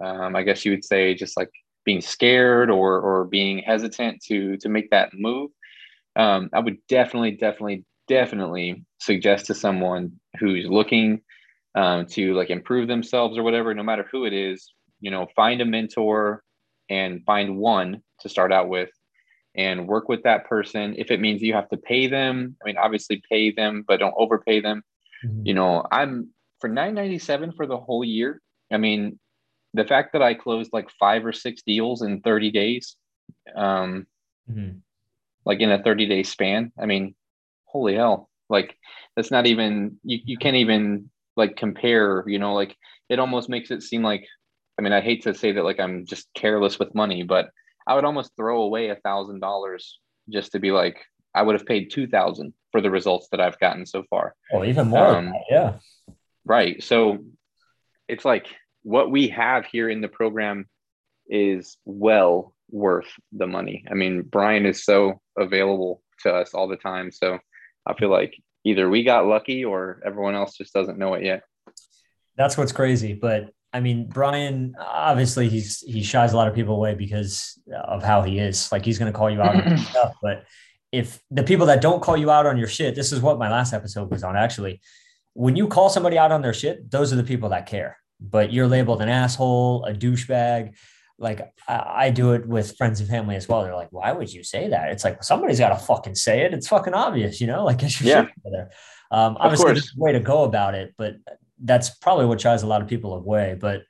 um, 0.00 0.36
I 0.36 0.42
guess 0.42 0.64
you 0.64 0.70
would 0.72 0.84
say 0.84 1.14
just 1.14 1.36
like 1.36 1.50
being 1.84 2.00
scared 2.00 2.70
or 2.70 3.00
or 3.00 3.24
being 3.24 3.58
hesitant 3.58 4.22
to 4.28 4.56
to 4.58 4.68
make 4.68 4.90
that 4.90 5.10
move. 5.14 5.50
Um, 6.14 6.50
I 6.52 6.60
would 6.60 6.76
definitely, 6.88 7.32
definitely, 7.32 7.84
definitely 8.06 8.84
suggest 8.98 9.46
to 9.46 9.54
someone 9.54 10.20
who's 10.38 10.66
looking 10.66 11.22
um, 11.74 12.06
to 12.06 12.34
like 12.34 12.50
improve 12.50 12.88
themselves 12.88 13.38
or 13.38 13.42
whatever, 13.42 13.74
no 13.74 13.82
matter 13.82 14.06
who 14.10 14.24
it 14.24 14.32
is, 14.32 14.72
you 15.00 15.10
know, 15.10 15.26
find 15.34 15.60
a 15.60 15.64
mentor 15.64 16.42
and 16.90 17.24
find 17.24 17.56
one 17.56 18.02
to 18.20 18.28
start 18.28 18.52
out 18.52 18.68
with 18.68 18.90
and 19.54 19.88
work 19.88 20.08
with 20.08 20.22
that 20.24 20.46
person. 20.46 20.94
If 20.98 21.10
it 21.10 21.20
means 21.20 21.42
you 21.42 21.54
have 21.54 21.68
to 21.70 21.76
pay 21.76 22.06
them, 22.06 22.56
I 22.62 22.66
mean, 22.66 22.76
obviously 22.76 23.22
pay 23.30 23.50
them, 23.50 23.84
but 23.86 23.98
don't 23.98 24.14
overpay 24.16 24.60
them. 24.60 24.82
Mm-hmm. 25.24 25.46
You 25.46 25.54
know, 25.54 25.86
I'm 25.90 26.30
for 26.60 26.68
997 26.68 27.52
for 27.52 27.66
the 27.66 27.78
whole 27.78 28.04
year. 28.04 28.40
I 28.70 28.78
mean, 28.78 29.18
the 29.74 29.84
fact 29.84 30.12
that 30.12 30.22
I 30.22 30.34
closed 30.34 30.70
like 30.72 30.90
five 30.98 31.24
or 31.24 31.32
six 31.32 31.62
deals 31.62 32.02
in 32.02 32.20
30 32.20 32.50
days, 32.50 32.96
um, 33.54 34.06
mm-hmm. 34.50 34.78
like 35.44 35.60
in 35.60 35.70
a 35.70 35.82
30 35.82 36.06
day 36.06 36.22
span, 36.22 36.72
I 36.80 36.86
mean, 36.86 37.14
holy 37.64 37.94
hell, 37.94 38.28
like 38.48 38.76
that's 39.16 39.30
not 39.30 39.46
even, 39.46 39.98
you, 40.04 40.18
you 40.24 40.36
can't 40.36 40.56
even 40.56 41.10
like 41.36 41.56
compare, 41.56 42.24
you 42.26 42.38
know, 42.38 42.54
like 42.54 42.76
it 43.08 43.18
almost 43.18 43.48
makes 43.48 43.70
it 43.70 43.82
seem 43.82 44.02
like, 44.02 44.26
I 44.78 44.82
mean, 44.82 44.92
I 44.92 45.00
hate 45.00 45.22
to 45.24 45.34
say 45.34 45.52
that 45.52 45.64
like 45.64 45.80
I'm 45.80 46.06
just 46.06 46.28
careless 46.34 46.78
with 46.78 46.94
money, 46.94 47.22
but 47.22 47.50
I 47.86 47.94
would 47.94 48.04
almost 48.04 48.32
throw 48.36 48.62
away 48.62 48.88
a 48.88 48.96
thousand 48.96 49.40
dollars 49.40 49.98
just 50.30 50.52
to 50.52 50.58
be 50.58 50.70
like, 50.70 51.04
I 51.34 51.42
would 51.42 51.54
have 51.54 51.66
paid 51.66 51.90
2000 51.90 52.52
for 52.72 52.80
the 52.80 52.90
results 52.90 53.28
that 53.30 53.40
I've 53.40 53.58
gotten 53.58 53.86
so 53.86 54.04
far. 54.10 54.34
Or 54.50 54.64
even 54.64 54.88
more. 54.88 55.06
Um, 55.06 55.32
yeah. 55.50 55.74
Right. 56.44 56.82
So 56.82 57.24
it's 58.08 58.24
like, 58.24 58.46
what 58.82 59.10
we 59.10 59.28
have 59.28 59.66
here 59.66 59.88
in 59.88 60.00
the 60.00 60.08
program 60.08 60.68
is 61.28 61.76
well 61.84 62.54
worth 62.70 63.08
the 63.32 63.46
money. 63.46 63.84
I 63.90 63.94
mean, 63.94 64.22
Brian 64.22 64.66
is 64.66 64.84
so 64.84 65.20
available 65.38 66.02
to 66.20 66.32
us 66.32 66.54
all 66.54 66.68
the 66.68 66.76
time. 66.76 67.10
So 67.10 67.38
I 67.86 67.94
feel 67.94 68.10
like 68.10 68.34
either 68.64 68.88
we 68.88 69.04
got 69.04 69.26
lucky 69.26 69.64
or 69.64 70.00
everyone 70.04 70.34
else 70.34 70.56
just 70.56 70.72
doesn't 70.72 70.98
know 70.98 71.14
it 71.14 71.24
yet. 71.24 71.42
That's 72.36 72.56
what's 72.56 72.72
crazy. 72.72 73.12
But 73.12 73.50
I 73.72 73.80
mean, 73.80 74.08
Brian, 74.08 74.74
obviously 74.78 75.48
he's 75.48 75.80
he 75.80 76.02
shies 76.02 76.32
a 76.32 76.36
lot 76.36 76.48
of 76.48 76.54
people 76.54 76.74
away 76.74 76.94
because 76.94 77.58
of 77.84 78.02
how 78.02 78.22
he 78.22 78.38
is. 78.38 78.70
Like 78.72 78.84
he's 78.84 78.98
gonna 78.98 79.12
call 79.12 79.30
you 79.30 79.40
out 79.40 79.66
on 79.66 79.78
stuff. 79.90 80.14
But 80.22 80.44
if 80.90 81.20
the 81.30 81.42
people 81.42 81.66
that 81.66 81.80
don't 81.80 82.02
call 82.02 82.16
you 82.16 82.30
out 82.30 82.46
on 82.46 82.58
your 82.58 82.68
shit, 82.68 82.94
this 82.94 83.12
is 83.12 83.20
what 83.20 83.38
my 83.38 83.50
last 83.50 83.72
episode 83.72 84.10
was 84.10 84.24
on 84.24 84.36
actually. 84.36 84.80
When 85.34 85.56
you 85.56 85.66
call 85.66 85.88
somebody 85.88 86.18
out 86.18 86.30
on 86.30 86.42
their 86.42 86.52
shit, 86.52 86.90
those 86.90 87.12
are 87.12 87.16
the 87.16 87.24
people 87.24 87.48
that 87.50 87.64
care 87.64 87.96
but 88.30 88.52
you're 88.52 88.68
labeled 88.68 89.02
an 89.02 89.08
asshole, 89.08 89.84
a 89.84 89.92
douchebag. 89.92 90.74
Like 91.18 91.52
I, 91.68 92.06
I, 92.06 92.10
do 92.10 92.32
it 92.32 92.46
with 92.46 92.76
friends 92.76 93.00
and 93.00 93.08
family 93.08 93.36
as 93.36 93.48
well. 93.48 93.62
They're 93.62 93.76
like, 93.76 93.92
why 93.92 94.12
would 94.12 94.32
you 94.32 94.42
say 94.42 94.68
that? 94.68 94.90
It's 94.90 95.04
like 95.04 95.22
somebody's 95.22 95.58
got 95.58 95.68
to 95.68 95.76
fucking 95.76 96.14
say 96.14 96.42
it. 96.42 96.54
It's 96.54 96.68
fucking 96.68 96.94
obvious, 96.94 97.40
you 97.40 97.46
know. 97.46 97.64
Like 97.64 97.78
get 97.78 98.00
your 98.00 98.08
yeah. 98.08 98.24
shit 98.24 98.34
together. 98.34 98.70
Um, 99.10 99.36
obviously, 99.38 99.72
there's 99.72 99.92
a 99.96 100.00
way 100.00 100.12
to 100.12 100.20
go 100.20 100.44
about 100.44 100.74
it, 100.74 100.94
but 100.96 101.16
that's 101.62 101.90
probably 101.90 102.26
what 102.26 102.40
drives 102.40 102.62
a 102.62 102.66
lot 102.66 102.82
of 102.82 102.88
people 102.88 103.14
away. 103.14 103.56
But 103.60 103.82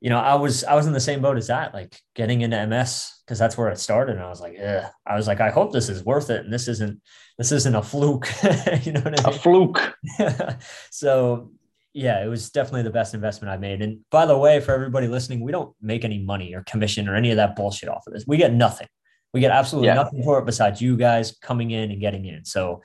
you 0.00 0.10
know, 0.10 0.18
I 0.18 0.34
was 0.34 0.64
I 0.64 0.74
was 0.74 0.86
in 0.86 0.92
the 0.92 1.00
same 1.00 1.22
boat 1.22 1.38
as 1.38 1.46
that, 1.46 1.72
like 1.72 1.98
getting 2.14 2.42
into 2.42 2.66
MS 2.66 3.10
because 3.24 3.38
that's 3.38 3.56
where 3.56 3.70
it 3.70 3.78
started. 3.78 4.16
And 4.16 4.24
I 4.24 4.28
was 4.28 4.40
like, 4.40 4.54
yeah, 4.54 4.90
I 5.06 5.16
was 5.16 5.26
like, 5.26 5.40
I 5.40 5.48
hope 5.48 5.72
this 5.72 5.88
is 5.88 6.04
worth 6.04 6.28
it, 6.28 6.44
and 6.44 6.52
this 6.52 6.68
isn't 6.68 7.00
this 7.38 7.52
isn't 7.52 7.74
a 7.74 7.82
fluke. 7.82 8.28
you 8.82 8.92
know 8.92 9.00
what 9.00 9.18
I 9.18 9.30
mean? 9.30 9.34
A 9.34 9.38
fluke. 9.38 9.96
so 10.90 11.50
yeah, 11.94 12.22
it 12.24 12.28
was 12.28 12.50
definitely 12.50 12.82
the 12.82 12.90
best 12.90 13.14
investment 13.14 13.50
I 13.52 13.56
made. 13.56 13.80
And 13.80 14.00
by 14.10 14.26
the 14.26 14.36
way, 14.36 14.60
for 14.60 14.72
everybody 14.72 15.06
listening, 15.06 15.40
we 15.40 15.52
don't 15.52 15.74
make 15.80 16.04
any 16.04 16.18
money 16.18 16.52
or 16.54 16.62
commission 16.64 17.08
or 17.08 17.14
any 17.14 17.30
of 17.30 17.36
that 17.36 17.54
bullshit 17.54 17.88
off 17.88 18.06
of 18.06 18.12
this. 18.12 18.24
We 18.26 18.36
get 18.36 18.52
nothing. 18.52 18.88
We 19.32 19.40
get 19.40 19.52
absolutely 19.52 19.88
yeah. 19.88 19.94
nothing 19.94 20.22
for 20.22 20.38
it 20.38 20.44
besides 20.44 20.82
you 20.82 20.96
guys 20.96 21.36
coming 21.40 21.70
in 21.70 21.90
and 21.90 22.00
getting 22.00 22.24
in. 22.24 22.44
So 22.44 22.82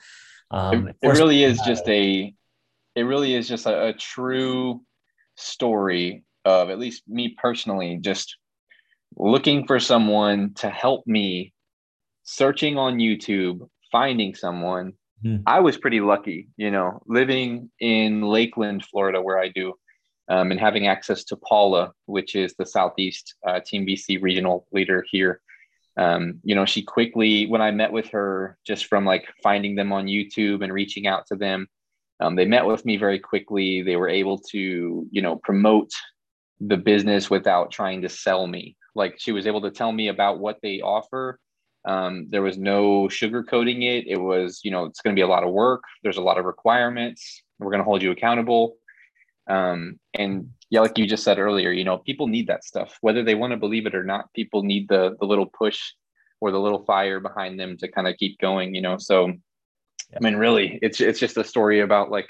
um, 0.50 0.88
it, 0.88 0.96
it 1.02 1.08
really 1.08 1.44
is 1.44 1.60
just 1.66 1.86
a 1.88 2.32
it 2.96 3.02
really 3.02 3.34
is 3.34 3.48
just 3.48 3.66
a, 3.66 3.88
a 3.88 3.92
true 3.92 4.80
story 5.36 6.24
of 6.44 6.70
at 6.70 6.78
least 6.78 7.02
me 7.06 7.36
personally 7.40 7.98
just 8.00 8.36
looking 9.16 9.66
for 9.66 9.78
someone 9.78 10.54
to 10.54 10.70
help 10.70 11.06
me 11.06 11.52
searching 12.24 12.78
on 12.78 12.98
YouTube, 12.98 13.68
finding 13.90 14.34
someone. 14.34 14.92
Hmm. 15.22 15.36
I 15.46 15.60
was 15.60 15.76
pretty 15.76 16.00
lucky, 16.00 16.48
you 16.56 16.70
know, 16.70 17.02
living 17.06 17.70
in 17.78 18.22
Lakeland, 18.22 18.84
Florida, 18.84 19.20
where 19.20 19.38
I 19.38 19.48
do, 19.48 19.74
um, 20.28 20.50
and 20.50 20.60
having 20.60 20.86
access 20.86 21.24
to 21.24 21.36
Paula, 21.36 21.92
which 22.06 22.34
is 22.34 22.54
the 22.54 22.66
Southeast 22.66 23.34
uh, 23.46 23.60
Team 23.60 23.86
BC 23.86 24.22
regional 24.22 24.66
leader 24.72 25.04
here. 25.10 25.40
Um, 25.96 26.40
you 26.44 26.54
know, 26.54 26.64
she 26.64 26.82
quickly, 26.82 27.46
when 27.46 27.60
I 27.60 27.70
met 27.70 27.92
with 27.92 28.08
her, 28.10 28.56
just 28.66 28.86
from 28.86 29.04
like 29.04 29.26
finding 29.42 29.74
them 29.74 29.92
on 29.92 30.06
YouTube 30.06 30.62
and 30.62 30.72
reaching 30.72 31.06
out 31.06 31.26
to 31.26 31.36
them, 31.36 31.68
um, 32.20 32.36
they 32.36 32.44
met 32.44 32.64
with 32.64 32.84
me 32.84 32.96
very 32.96 33.18
quickly. 33.18 33.82
They 33.82 33.96
were 33.96 34.08
able 34.08 34.38
to, 34.50 35.06
you 35.10 35.22
know, 35.22 35.36
promote 35.36 35.90
the 36.60 36.76
business 36.76 37.30
without 37.30 37.70
trying 37.70 38.02
to 38.02 38.08
sell 38.08 38.46
me. 38.46 38.76
Like 38.94 39.16
she 39.18 39.32
was 39.32 39.46
able 39.46 39.62
to 39.62 39.70
tell 39.70 39.90
me 39.90 40.08
about 40.08 40.38
what 40.38 40.58
they 40.62 40.80
offer. 40.80 41.38
Um, 41.84 42.26
there 42.28 42.42
was 42.42 42.58
no 42.58 43.08
sugarcoating 43.08 43.82
it. 43.82 44.06
It 44.06 44.18
was, 44.18 44.60
you 44.64 44.70
know, 44.70 44.84
it's 44.84 45.00
going 45.00 45.14
to 45.14 45.18
be 45.18 45.24
a 45.24 45.28
lot 45.28 45.44
of 45.44 45.52
work. 45.52 45.82
There's 46.02 46.18
a 46.18 46.22
lot 46.22 46.38
of 46.38 46.44
requirements. 46.44 47.42
We're 47.58 47.70
going 47.70 47.80
to 47.80 47.84
hold 47.84 48.02
you 48.02 48.10
accountable. 48.10 48.76
Um, 49.48 49.98
and 50.14 50.50
yeah, 50.68 50.80
like 50.80 50.98
you 50.98 51.06
just 51.06 51.24
said 51.24 51.38
earlier, 51.38 51.70
you 51.70 51.84
know, 51.84 51.98
people 51.98 52.28
need 52.28 52.46
that 52.48 52.64
stuff, 52.64 52.96
whether 53.00 53.24
they 53.24 53.34
want 53.34 53.52
to 53.52 53.56
believe 53.56 53.86
it 53.86 53.94
or 53.94 54.04
not. 54.04 54.32
People 54.34 54.62
need 54.62 54.88
the 54.88 55.16
the 55.18 55.26
little 55.26 55.46
push 55.46 55.80
or 56.40 56.50
the 56.50 56.60
little 56.60 56.84
fire 56.84 57.20
behind 57.20 57.58
them 57.58 57.76
to 57.78 57.88
kind 57.88 58.06
of 58.06 58.16
keep 58.16 58.38
going. 58.38 58.74
You 58.74 58.82
know, 58.82 58.96
so 58.98 59.32
I 60.14 60.20
mean, 60.20 60.36
really, 60.36 60.78
it's 60.82 61.00
it's 61.00 61.18
just 61.18 61.36
a 61.36 61.44
story 61.44 61.80
about 61.80 62.10
like 62.10 62.28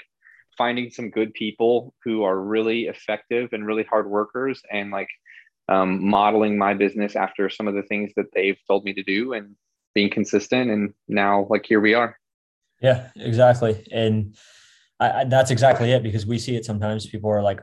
finding 0.57 0.89
some 0.89 1.09
good 1.09 1.33
people 1.33 1.93
who 2.03 2.23
are 2.23 2.39
really 2.39 2.83
effective 2.83 3.49
and 3.53 3.65
really 3.65 3.83
hard 3.83 4.09
workers 4.09 4.61
and 4.71 4.91
like 4.91 5.07
um, 5.71 6.03
modeling 6.05 6.57
my 6.57 6.73
business 6.73 7.15
after 7.15 7.49
some 7.49 7.67
of 7.67 7.73
the 7.73 7.83
things 7.83 8.11
that 8.15 8.27
they've 8.33 8.59
told 8.67 8.83
me 8.83 8.93
to 8.93 9.03
do 9.03 9.33
and 9.33 9.55
being 9.93 10.09
consistent 10.09 10.69
and 10.71 10.93
now 11.07 11.47
like 11.49 11.65
here 11.65 11.79
we 11.79 11.93
are 11.93 12.17
yeah 12.81 13.09
exactly 13.15 13.85
and 13.91 14.35
I, 14.99 15.11
I, 15.11 15.23
that's 15.25 15.51
exactly 15.51 15.91
it 15.91 16.03
because 16.03 16.25
we 16.25 16.37
see 16.39 16.55
it 16.55 16.65
sometimes 16.65 17.05
people 17.05 17.29
are 17.29 17.41
like 17.41 17.61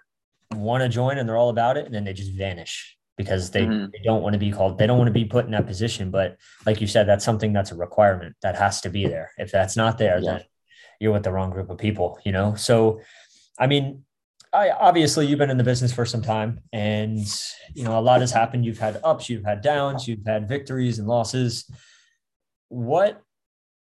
want 0.55 0.83
to 0.83 0.89
join 0.89 1.19
and 1.19 1.29
they're 1.29 1.37
all 1.37 1.51
about 1.51 1.77
it 1.77 1.87
and 1.87 1.95
then 1.95 2.05
they 2.05 2.13
just 2.13 2.33
vanish 2.33 2.97
because 3.17 3.51
they, 3.51 3.63
mm-hmm. 3.63 3.87
they 3.93 4.01
don't 4.05 4.23
want 4.23 4.35
to 4.35 4.39
be 4.39 4.53
called 4.53 4.79
they 4.79 4.87
don't 4.87 4.99
want 4.99 5.09
to 5.09 5.13
be 5.13 5.25
put 5.25 5.45
in 5.45 5.51
that 5.53 5.67
position 5.67 6.11
but 6.11 6.37
like 6.67 6.81
you 6.81 6.87
said 6.87 7.09
that's 7.09 7.25
something 7.25 7.53
that's 7.53 7.73
a 7.73 7.75
requirement 7.75 8.37
that 8.43 8.57
has 8.57 8.81
to 8.83 8.91
be 8.91 9.07
there 9.07 9.31
if 9.39 9.51
that's 9.51 9.77
not 9.77 9.99
there 9.99 10.19
yeah. 10.19 10.33
then 10.33 10.45
you're 11.01 11.13
with 11.13 11.23
the 11.23 11.33
wrong 11.33 11.51
group 11.51 11.71
of 11.71 11.79
people, 11.79 12.19
you 12.25 12.33
know? 12.33 12.55
So, 12.55 13.01
I 13.59 13.67
mean, 13.67 14.05
obviously 14.53 15.27
you've 15.27 15.39
been 15.39 15.51
in 15.51 15.59
the 15.59 15.65
business 15.65 15.93
for 15.93 16.05
some 16.05 16.23
time 16.23 16.61
and, 16.73 17.27
you 17.75 17.85
know, 17.85 17.99
a 17.99 18.01
lot 18.01 18.21
has 18.21 18.33
happened. 18.33 18.65
You've 18.65 18.79
had 18.79 19.01
ups, 19.05 19.29
you've 19.29 19.45
had 19.45 19.61
downs, 19.61 20.09
you've 20.09 20.25
had 20.27 20.49
victories 20.49 20.99
and 20.99 21.09
losses. 21.09 21.71
What 22.69 23.23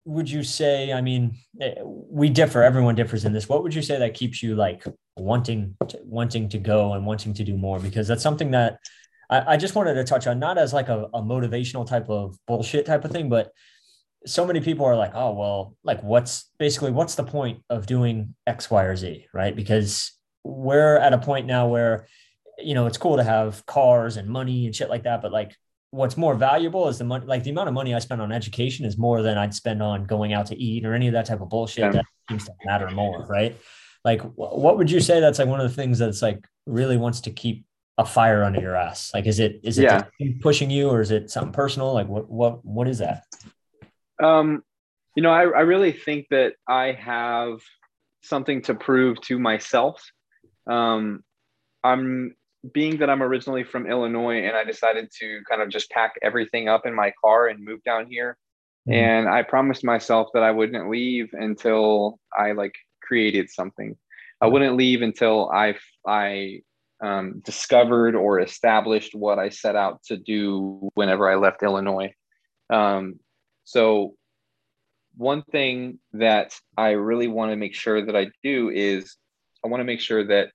would 0.05 0.29
you 0.29 0.43
say? 0.43 0.93
I 0.93 1.01
mean, 1.01 1.37
eh, 1.61 1.75
we 1.83 2.29
differ, 2.29 2.63
everyone 2.63 2.95
differs 2.95 3.25
in 3.25 3.33
this. 3.33 3.49
What 3.49 3.63
would 3.63 3.73
you 3.73 3.81
say 3.81 3.97
that 3.99 4.13
keeps 4.13 4.41
you 4.41 4.55
like 4.55 4.85
wanting, 5.17 5.75
to, 5.87 5.99
wanting 6.03 6.49
to 6.49 6.57
go 6.57 6.93
and 6.93 7.05
wanting 7.05 7.33
to 7.33 7.43
do 7.43 7.57
more? 7.57 7.79
Because 7.79 8.07
that's 8.07 8.23
something 8.23 8.51
that 8.51 8.79
I, 9.29 9.53
I 9.53 9.57
just 9.57 9.75
wanted 9.75 9.95
to 9.95 10.03
touch 10.03 10.27
on, 10.27 10.39
not 10.39 10.57
as 10.57 10.73
like 10.73 10.89
a, 10.89 11.05
a 11.13 11.21
motivational 11.21 11.87
type 11.87 12.09
of 12.09 12.37
bullshit 12.47 12.85
type 12.85 13.03
of 13.05 13.11
thing, 13.11 13.29
but 13.29 13.51
so 14.25 14.45
many 14.45 14.59
people 14.59 14.85
are 14.85 14.95
like, 14.95 15.11
oh, 15.13 15.33
well, 15.33 15.75
like 15.83 16.01
what's 16.01 16.51
basically 16.57 16.91
what's 16.91 17.15
the 17.15 17.23
point 17.23 17.61
of 17.69 17.85
doing 17.85 18.35
X, 18.47 18.69
Y, 18.71 18.83
or 18.83 18.95
Z, 18.95 19.27
right? 19.33 19.55
Because 19.55 20.11
we're 20.45 20.97
at 20.97 21.11
a 21.11 21.17
point 21.17 21.47
now 21.47 21.67
where, 21.67 22.07
you 22.59 22.75
know, 22.75 22.85
it's 22.85 22.97
cool 22.97 23.17
to 23.17 23.23
have 23.23 23.65
cars 23.65 24.15
and 24.15 24.29
money 24.29 24.65
and 24.65 24.75
shit 24.75 24.89
like 24.89 25.03
that, 25.03 25.21
but 25.21 25.31
like 25.31 25.55
what's 25.89 26.17
more 26.17 26.35
valuable 26.35 26.87
is 26.87 26.97
the 26.97 27.03
money, 27.03 27.25
like 27.25 27.43
the 27.43 27.49
amount 27.49 27.67
of 27.67 27.73
money 27.73 27.95
I 27.95 27.99
spend 27.99 28.21
on 28.21 28.31
education 28.31 28.85
is 28.85 28.97
more 28.97 29.21
than 29.21 29.37
I'd 29.37 29.53
spend 29.53 29.81
on 29.81 30.05
going 30.05 30.33
out 30.33 30.45
to 30.47 30.55
eat 30.55 30.85
or 30.85 30.93
any 30.93 31.07
of 31.07 31.13
that 31.13 31.25
type 31.25 31.41
of 31.41 31.49
bullshit 31.49 31.85
yeah. 31.85 31.91
that 31.91 32.05
seems 32.29 32.45
to 32.45 32.53
matter 32.65 32.89
more, 32.91 33.25
right? 33.25 33.57
Like, 34.03 34.21
what 34.35 34.77
would 34.77 34.91
you 34.91 34.99
say 34.99 35.19
that's 35.19 35.39
like 35.39 35.47
one 35.47 35.59
of 35.59 35.67
the 35.67 35.75
things 35.75 35.97
that's 35.97 36.21
like 36.21 36.45
really 36.67 36.95
wants 36.95 37.21
to 37.21 37.31
keep 37.31 37.65
a 37.97 38.05
fire 38.05 38.43
under 38.43 38.61
your 38.61 38.75
ass? 38.75 39.09
Like, 39.15 39.25
is 39.25 39.39
it 39.39 39.61
is 39.63 39.79
it 39.79 39.83
yeah. 39.83 40.03
pushing 40.41 40.69
you, 40.69 40.89
or 40.89 41.01
is 41.01 41.09
it 41.09 41.31
something 41.31 41.53
personal? 41.53 41.91
Like, 41.91 42.07
what 42.07 42.29
what 42.29 42.63
what 42.63 42.87
is 42.87 42.99
that? 42.99 43.23
Um, 44.21 44.63
you 45.15 45.23
know, 45.23 45.31
I, 45.31 45.43
I 45.43 45.61
really 45.61 45.91
think 45.91 46.27
that 46.29 46.53
I 46.67 46.91
have 46.91 47.61
something 48.21 48.61
to 48.63 48.75
prove 48.75 49.19
to 49.21 49.39
myself. 49.39 50.03
Um, 50.67 51.23
I'm 51.83 52.35
being 52.73 52.97
that 52.97 53.09
I'm 53.09 53.21
originally 53.21 53.63
from 53.63 53.85
Illinois 53.85 54.43
and 54.43 54.55
I 54.55 54.63
decided 54.63 55.09
to 55.19 55.41
kind 55.49 55.61
of 55.61 55.69
just 55.69 55.89
pack 55.91 56.13
everything 56.21 56.67
up 56.67 56.85
in 56.85 56.95
my 56.95 57.13
car 57.23 57.47
and 57.47 57.63
move 57.63 57.83
down 57.83 58.07
here. 58.09 58.37
Mm-hmm. 58.87 58.99
And 58.99 59.29
I 59.29 59.43
promised 59.43 59.83
myself 59.83 60.29
that 60.33 60.43
I 60.43 60.51
wouldn't 60.51 60.89
leave 60.89 61.29
until 61.33 62.19
I 62.35 62.53
like 62.53 62.73
created 63.01 63.49
something. 63.49 63.95
I 64.41 64.47
wouldn't 64.47 64.75
leave 64.75 65.01
until 65.01 65.49
I 65.51 65.75
I 66.05 66.61
um, 67.01 67.41
discovered 67.43 68.15
or 68.15 68.39
established 68.39 69.15
what 69.15 69.39
I 69.39 69.49
set 69.49 69.75
out 69.75 70.03
to 70.05 70.17
do 70.17 70.89
whenever 70.93 71.29
I 71.29 71.35
left 71.35 71.63
Illinois. 71.63 72.13
Um, 72.69 73.19
so, 73.63 74.15
one 75.17 75.43
thing 75.43 75.99
that 76.13 76.55
I 76.77 76.91
really 76.91 77.27
want 77.27 77.51
to 77.51 77.55
make 77.55 77.75
sure 77.75 78.05
that 78.05 78.15
I 78.15 78.27
do 78.43 78.69
is 78.69 79.15
I 79.65 79.67
want 79.67 79.81
to 79.81 79.85
make 79.85 79.99
sure 79.99 80.23
that, 80.27 80.49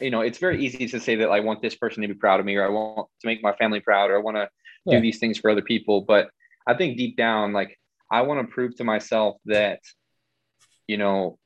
you 0.00 0.10
know, 0.10 0.22
it's 0.22 0.38
very 0.38 0.64
easy 0.64 0.86
to 0.88 0.98
say 0.98 1.16
that 1.16 1.28
I 1.28 1.40
want 1.40 1.62
this 1.62 1.74
person 1.74 2.02
to 2.02 2.08
be 2.08 2.14
proud 2.14 2.40
of 2.40 2.46
me 2.46 2.56
or 2.56 2.64
I 2.64 2.70
want 2.70 3.08
to 3.20 3.26
make 3.26 3.42
my 3.42 3.52
family 3.52 3.80
proud 3.80 4.10
or 4.10 4.16
I 4.16 4.20
want 4.20 4.36
to 4.36 4.48
yeah. 4.86 4.96
do 4.96 5.02
these 5.02 5.18
things 5.18 5.38
for 5.38 5.50
other 5.50 5.62
people. 5.62 6.00
But 6.00 6.30
I 6.66 6.74
think 6.74 6.96
deep 6.96 7.16
down, 7.16 7.52
like, 7.52 7.78
I 8.10 8.22
want 8.22 8.40
to 8.40 8.52
prove 8.52 8.74
to 8.76 8.84
myself 8.84 9.36
that, 9.46 9.80
you 10.86 10.96
know, 10.96 11.38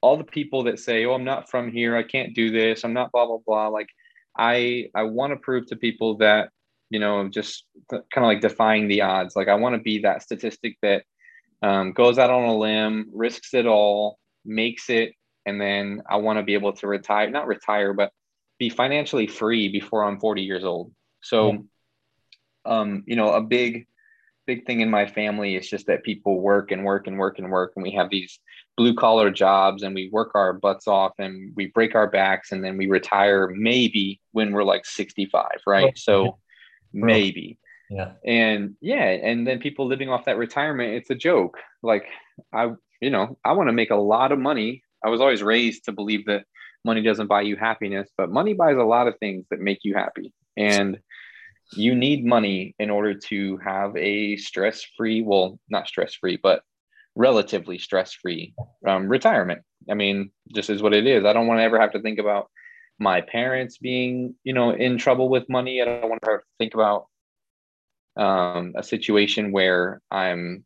all 0.00 0.16
the 0.16 0.24
people 0.24 0.64
that 0.64 0.78
say, 0.78 1.06
"Oh, 1.06 1.14
I'm 1.14 1.24
not 1.24 1.50
from 1.50 1.72
here. 1.72 1.96
I 1.96 2.02
can't 2.02 2.34
do 2.34 2.50
this. 2.50 2.84
I'm 2.84 2.92
not 2.92 3.10
blah 3.10 3.26
blah 3.26 3.38
blah." 3.44 3.68
Like, 3.68 3.88
I 4.36 4.90
I 4.94 5.04
want 5.04 5.32
to 5.32 5.38
prove 5.38 5.66
to 5.68 5.76
people 5.76 6.18
that 6.18 6.50
you 6.90 7.00
know, 7.00 7.28
just 7.28 7.64
kind 7.90 8.04
of 8.16 8.22
like 8.22 8.40
defying 8.40 8.86
the 8.86 9.02
odds. 9.02 9.34
Like 9.34 9.48
I 9.48 9.54
want 9.54 9.74
to 9.74 9.80
be 9.82 10.00
that 10.00 10.22
statistic 10.22 10.76
that 10.82 11.02
um, 11.62 11.92
goes 11.92 12.18
out 12.18 12.30
on 12.30 12.44
a 12.44 12.56
limb, 12.56 13.10
risks 13.12 13.54
it 13.54 13.66
all, 13.66 14.18
makes 14.44 14.90
it, 14.90 15.14
and 15.46 15.60
then 15.60 16.02
I 16.08 16.16
want 16.16 16.38
to 16.38 16.42
be 16.42 16.54
able 16.54 16.72
to 16.74 16.86
retire, 16.86 17.30
not 17.30 17.46
retire, 17.46 17.92
but 17.92 18.12
be 18.58 18.70
financially 18.70 19.26
free 19.26 19.68
before 19.68 20.04
I'm 20.04 20.20
40 20.20 20.42
years 20.42 20.64
old. 20.64 20.92
So, 21.22 21.66
um, 22.64 23.04
you 23.06 23.16
know, 23.16 23.32
a 23.32 23.40
big, 23.40 23.86
big 24.46 24.66
thing 24.66 24.80
in 24.80 24.90
my 24.90 25.06
family 25.06 25.56
is 25.56 25.68
just 25.68 25.86
that 25.86 26.04
people 26.04 26.40
work 26.40 26.70
and 26.70 26.84
work 26.84 27.06
and 27.06 27.18
work 27.18 27.38
and 27.38 27.50
work, 27.50 27.72
and 27.76 27.82
we 27.82 27.92
have 27.92 28.10
these 28.10 28.38
blue 28.76 28.94
collar 28.94 29.30
jobs 29.30 29.82
and 29.82 29.94
we 29.94 30.08
work 30.12 30.32
our 30.34 30.52
butts 30.52 30.88
off 30.88 31.12
and 31.18 31.52
we 31.54 31.66
break 31.66 31.94
our 31.94 32.08
backs 32.08 32.52
and 32.52 32.64
then 32.64 32.76
we 32.76 32.88
retire 32.88 33.48
maybe 33.54 34.20
when 34.32 34.52
we're 34.52 34.64
like 34.64 34.84
65, 34.84 35.46
right? 35.66 35.96
So 35.96 36.38
maybe. 36.92 37.58
Yeah. 37.90 38.12
And 38.24 38.76
yeah, 38.80 39.04
and 39.04 39.46
then 39.46 39.58
people 39.60 39.86
living 39.86 40.08
off 40.08 40.24
that 40.24 40.38
retirement, 40.38 40.94
it's 40.94 41.10
a 41.10 41.14
joke. 41.14 41.58
Like 41.82 42.06
I, 42.52 42.72
you 43.00 43.10
know, 43.10 43.38
I 43.44 43.52
want 43.52 43.68
to 43.68 43.72
make 43.72 43.90
a 43.90 43.96
lot 43.96 44.32
of 44.32 44.38
money. 44.38 44.82
I 45.04 45.10
was 45.10 45.20
always 45.20 45.42
raised 45.42 45.84
to 45.84 45.92
believe 45.92 46.26
that 46.26 46.44
money 46.84 47.02
doesn't 47.02 47.26
buy 47.26 47.42
you 47.42 47.56
happiness, 47.56 48.10
but 48.16 48.30
money 48.30 48.54
buys 48.54 48.76
a 48.76 48.84
lot 48.84 49.08
of 49.08 49.18
things 49.18 49.44
that 49.50 49.60
make 49.60 49.80
you 49.82 49.94
happy. 49.94 50.32
And 50.56 50.98
you 51.72 51.94
need 51.94 52.24
money 52.24 52.74
in 52.78 52.90
order 52.90 53.14
to 53.14 53.56
have 53.58 53.96
a 53.96 54.36
stress-free, 54.36 55.22
well, 55.22 55.58
not 55.68 55.88
stress-free, 55.88 56.38
but 56.42 56.62
relatively 57.14 57.78
stress-free 57.78 58.54
um, 58.86 59.08
retirement. 59.08 59.62
I 59.90 59.94
mean, 59.94 60.30
just 60.54 60.70
is 60.70 60.82
what 60.82 60.94
it 60.94 61.06
is. 61.06 61.24
I 61.24 61.32
don't 61.32 61.46
want 61.46 61.58
to 61.58 61.64
ever 61.64 61.80
have 61.80 61.92
to 61.92 62.02
think 62.02 62.18
about 62.18 62.50
my 62.98 63.20
parents 63.20 63.78
being, 63.78 64.34
you 64.44 64.52
know, 64.52 64.70
in 64.70 64.98
trouble 64.98 65.28
with 65.28 65.48
money. 65.48 65.80
I 65.80 65.84
don't 65.84 66.08
want 66.08 66.22
to 66.22 66.30
to 66.38 66.42
think 66.58 66.74
about 66.74 67.06
um, 68.16 68.72
a 68.76 68.82
situation 68.82 69.52
where 69.52 70.00
I'm, 70.10 70.64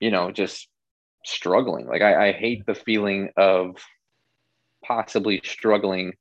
you 0.00 0.10
know, 0.10 0.30
just 0.30 0.68
struggling. 1.24 1.86
Like 1.86 2.02
I, 2.02 2.28
I 2.28 2.32
hate 2.32 2.66
the 2.66 2.74
feeling 2.74 3.30
of 3.36 3.76
possibly 4.84 5.40
struggling 5.44 6.14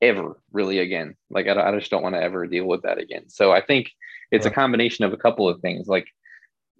ever 0.00 0.38
really 0.52 0.78
again. 0.78 1.16
Like 1.30 1.46
I, 1.46 1.70
I 1.70 1.78
just 1.78 1.90
don't 1.90 2.02
want 2.02 2.14
to 2.14 2.22
ever 2.22 2.46
deal 2.46 2.66
with 2.66 2.82
that 2.82 2.98
again. 2.98 3.28
So 3.28 3.52
I 3.52 3.60
think 3.60 3.90
it's 4.30 4.46
a 4.46 4.50
combination 4.50 5.04
of 5.04 5.12
a 5.12 5.18
couple 5.18 5.48
of 5.48 5.60
things, 5.60 5.86
like 5.86 6.06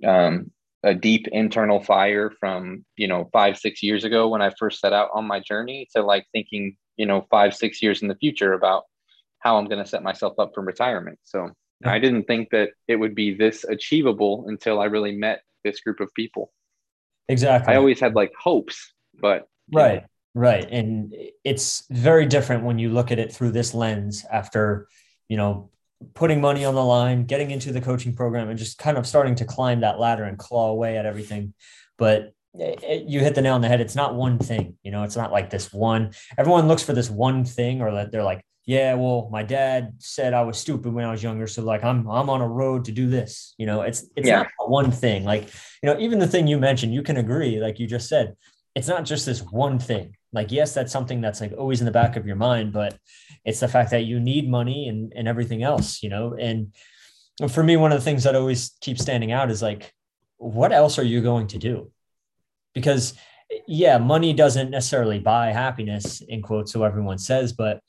um, 0.05 0.51
a 0.83 0.95
deep 0.95 1.29
internal 1.29 1.81
fire 1.83 2.31
from 2.41 2.85
you 2.97 3.09
know 3.09 3.29
five 3.33 3.57
six 3.57 3.83
years 3.83 4.05
ago 4.05 4.29
when 4.29 4.43
I 4.43 4.53
first 4.59 4.81
set 4.81 4.93
out 4.93 5.11
on 5.15 5.27
my 5.27 5.41
journey 5.41 5.89
to 5.95 6.03
like 6.03 6.27
thinking 6.33 6.77
you 6.97 7.07
know 7.07 7.27
five 7.31 7.55
six 7.55 7.83
years 7.83 8.03
in 8.03 8.09
the 8.09 8.15
future 8.17 8.53
about 8.53 8.85
how 9.39 9.57
i'm 9.57 9.67
going 9.67 9.83
to 9.83 9.89
set 9.89 10.03
myself 10.03 10.35
up 10.39 10.53
for 10.55 10.63
retirement 10.63 11.19
so 11.25 11.51
yeah. 11.83 11.93
i 11.93 11.99
didn't 11.99 12.25
think 12.25 12.51
that 12.51 12.71
it 12.89 12.97
would 12.97 13.15
be 13.15 13.35
this 13.35 13.65
achievable 13.65 14.45
until 14.49 14.81
i 14.81 14.85
really 14.85 15.13
met 15.13 15.43
this 15.65 15.81
group 15.81 16.01
of 16.01 16.13
people 16.15 16.53
exactly 17.29 17.73
i 17.73 17.77
always 17.77 18.01
had 18.01 18.15
like 18.15 18.33
hopes 18.39 18.93
but 19.21 19.49
Right. 19.73 20.03
Know? 20.03 20.09
Right. 20.37 20.69
And 20.71 21.15
it's 21.45 21.85
very 21.91 22.27
different 22.27 22.65
when 22.65 22.79
you 22.79 22.91
look 22.91 23.13
at 23.13 23.19
it 23.19 23.33
through 23.33 23.53
this 23.53 23.73
lens 23.73 24.25
after, 24.31 24.89
you 25.29 25.37
know, 25.37 25.71
putting 26.15 26.41
money 26.41 26.65
on 26.65 26.75
the 26.75 26.85
line, 26.85 27.25
getting 27.25 27.51
into 27.51 27.73
the 27.73 27.81
coaching 27.81 28.15
program 28.15 28.49
and 28.49 28.59
just 28.59 28.79
kind 28.79 28.99
of 28.99 29.07
starting 29.07 29.37
to 29.37 29.45
climb 29.45 29.81
that 29.81 30.01
ladder 30.01 30.25
and 30.25 30.37
claw 30.37 30.71
away 30.71 30.99
at 30.99 31.07
everything. 31.07 31.55
But 31.99 32.33
it, 32.55 33.05
you 33.05 33.21
hit 33.21 33.37
the 33.37 33.43
nail 33.43 33.55
on 33.55 33.61
the 33.61 33.69
head. 33.69 33.81
It's 33.81 33.95
not 33.95 34.17
one 34.17 34.39
thing, 34.39 34.77
you 34.83 34.91
know, 34.91 35.05
it's 35.05 35.17
not 35.17 35.33
like 35.33 35.51
this 35.51 35.73
one, 35.73 36.13
everyone 36.37 36.67
looks 36.67 36.83
for 36.83 36.93
this 36.93 37.09
one 37.09 37.45
thing 37.45 37.81
or 37.81 37.93
that 37.93 38.11
they're 38.11 38.25
like, 38.25 38.45
yeah, 38.67 38.95
well, 38.95 39.29
my 39.31 39.43
dad 39.43 39.95
said 39.99 40.33
I 40.33 40.43
was 40.43 40.57
stupid 40.59 40.93
when 40.93 41.05
I 41.05 41.11
was 41.11 41.23
younger. 41.23 41.47
So 41.47 41.63
like 41.63 41.85
I'm 41.85 42.09
I'm 42.09 42.31
on 42.31 42.41
a 42.41 42.49
road 42.49 42.87
to 42.87 42.93
do 42.93 43.09
this. 43.09 43.55
You 43.59 43.67
know, 43.67 43.83
it's 43.83 44.07
it's 44.17 44.27
yeah. 44.27 44.45
not 44.59 44.71
one 44.71 44.91
thing. 44.91 45.25
Like, 45.25 45.49
you 45.83 45.91
know, 45.91 45.99
even 45.99 46.19
the 46.19 46.27
thing 46.27 46.47
you 46.47 46.59
mentioned, 46.59 46.95
you 46.95 47.03
can 47.03 47.19
agree, 47.19 47.61
like 47.61 47.79
you 47.79 47.87
just 47.87 48.09
said, 48.09 48.37
it's 48.75 48.89
not 48.89 49.05
just 49.05 49.27
this 49.27 49.41
one 49.41 49.79
thing. 49.79 50.17
Like, 50.33 50.51
yes, 50.51 50.73
that's 50.75 50.93
something 50.93 51.21
that's 51.21 51.41
like 51.41 51.53
always 51.57 51.81
in 51.81 51.85
the 51.85 51.93
back 51.93 52.17
of 52.17 52.27
your 52.27 52.37
mind, 52.37 52.73
but 52.73 52.99
it's 53.45 53.61
the 53.61 53.69
fact 53.69 53.91
that 53.91 54.05
you 54.05 54.19
need 54.19 54.49
money 54.49 54.89
and, 54.89 55.13
and 55.15 55.29
everything 55.29 55.63
else, 55.63 56.03
you 56.03 56.09
know. 56.09 56.35
And 56.35 56.73
for 57.49 57.63
me, 57.63 57.77
one 57.77 57.93
of 57.93 57.99
the 57.99 58.05
things 58.05 58.25
that 58.25 58.35
always 58.35 58.73
keeps 58.81 59.03
standing 59.03 59.31
out 59.31 59.51
is 59.51 59.63
like, 59.63 59.93
what 60.39 60.73
else 60.73 60.99
are 60.99 61.05
you 61.05 61.21
going 61.21 61.49
to 61.49 61.59
do? 61.59 61.93
Because 62.73 63.15
yeah, 63.69 63.99
money 63.99 64.33
doesn't 64.33 64.71
necessarily 64.71 65.19
buy 65.19 65.53
happiness 65.53 66.23
in 66.23 66.43
quotes, 66.43 66.73
so 66.73 66.83
everyone 66.83 67.19
says, 67.19 67.53
but 67.53 67.81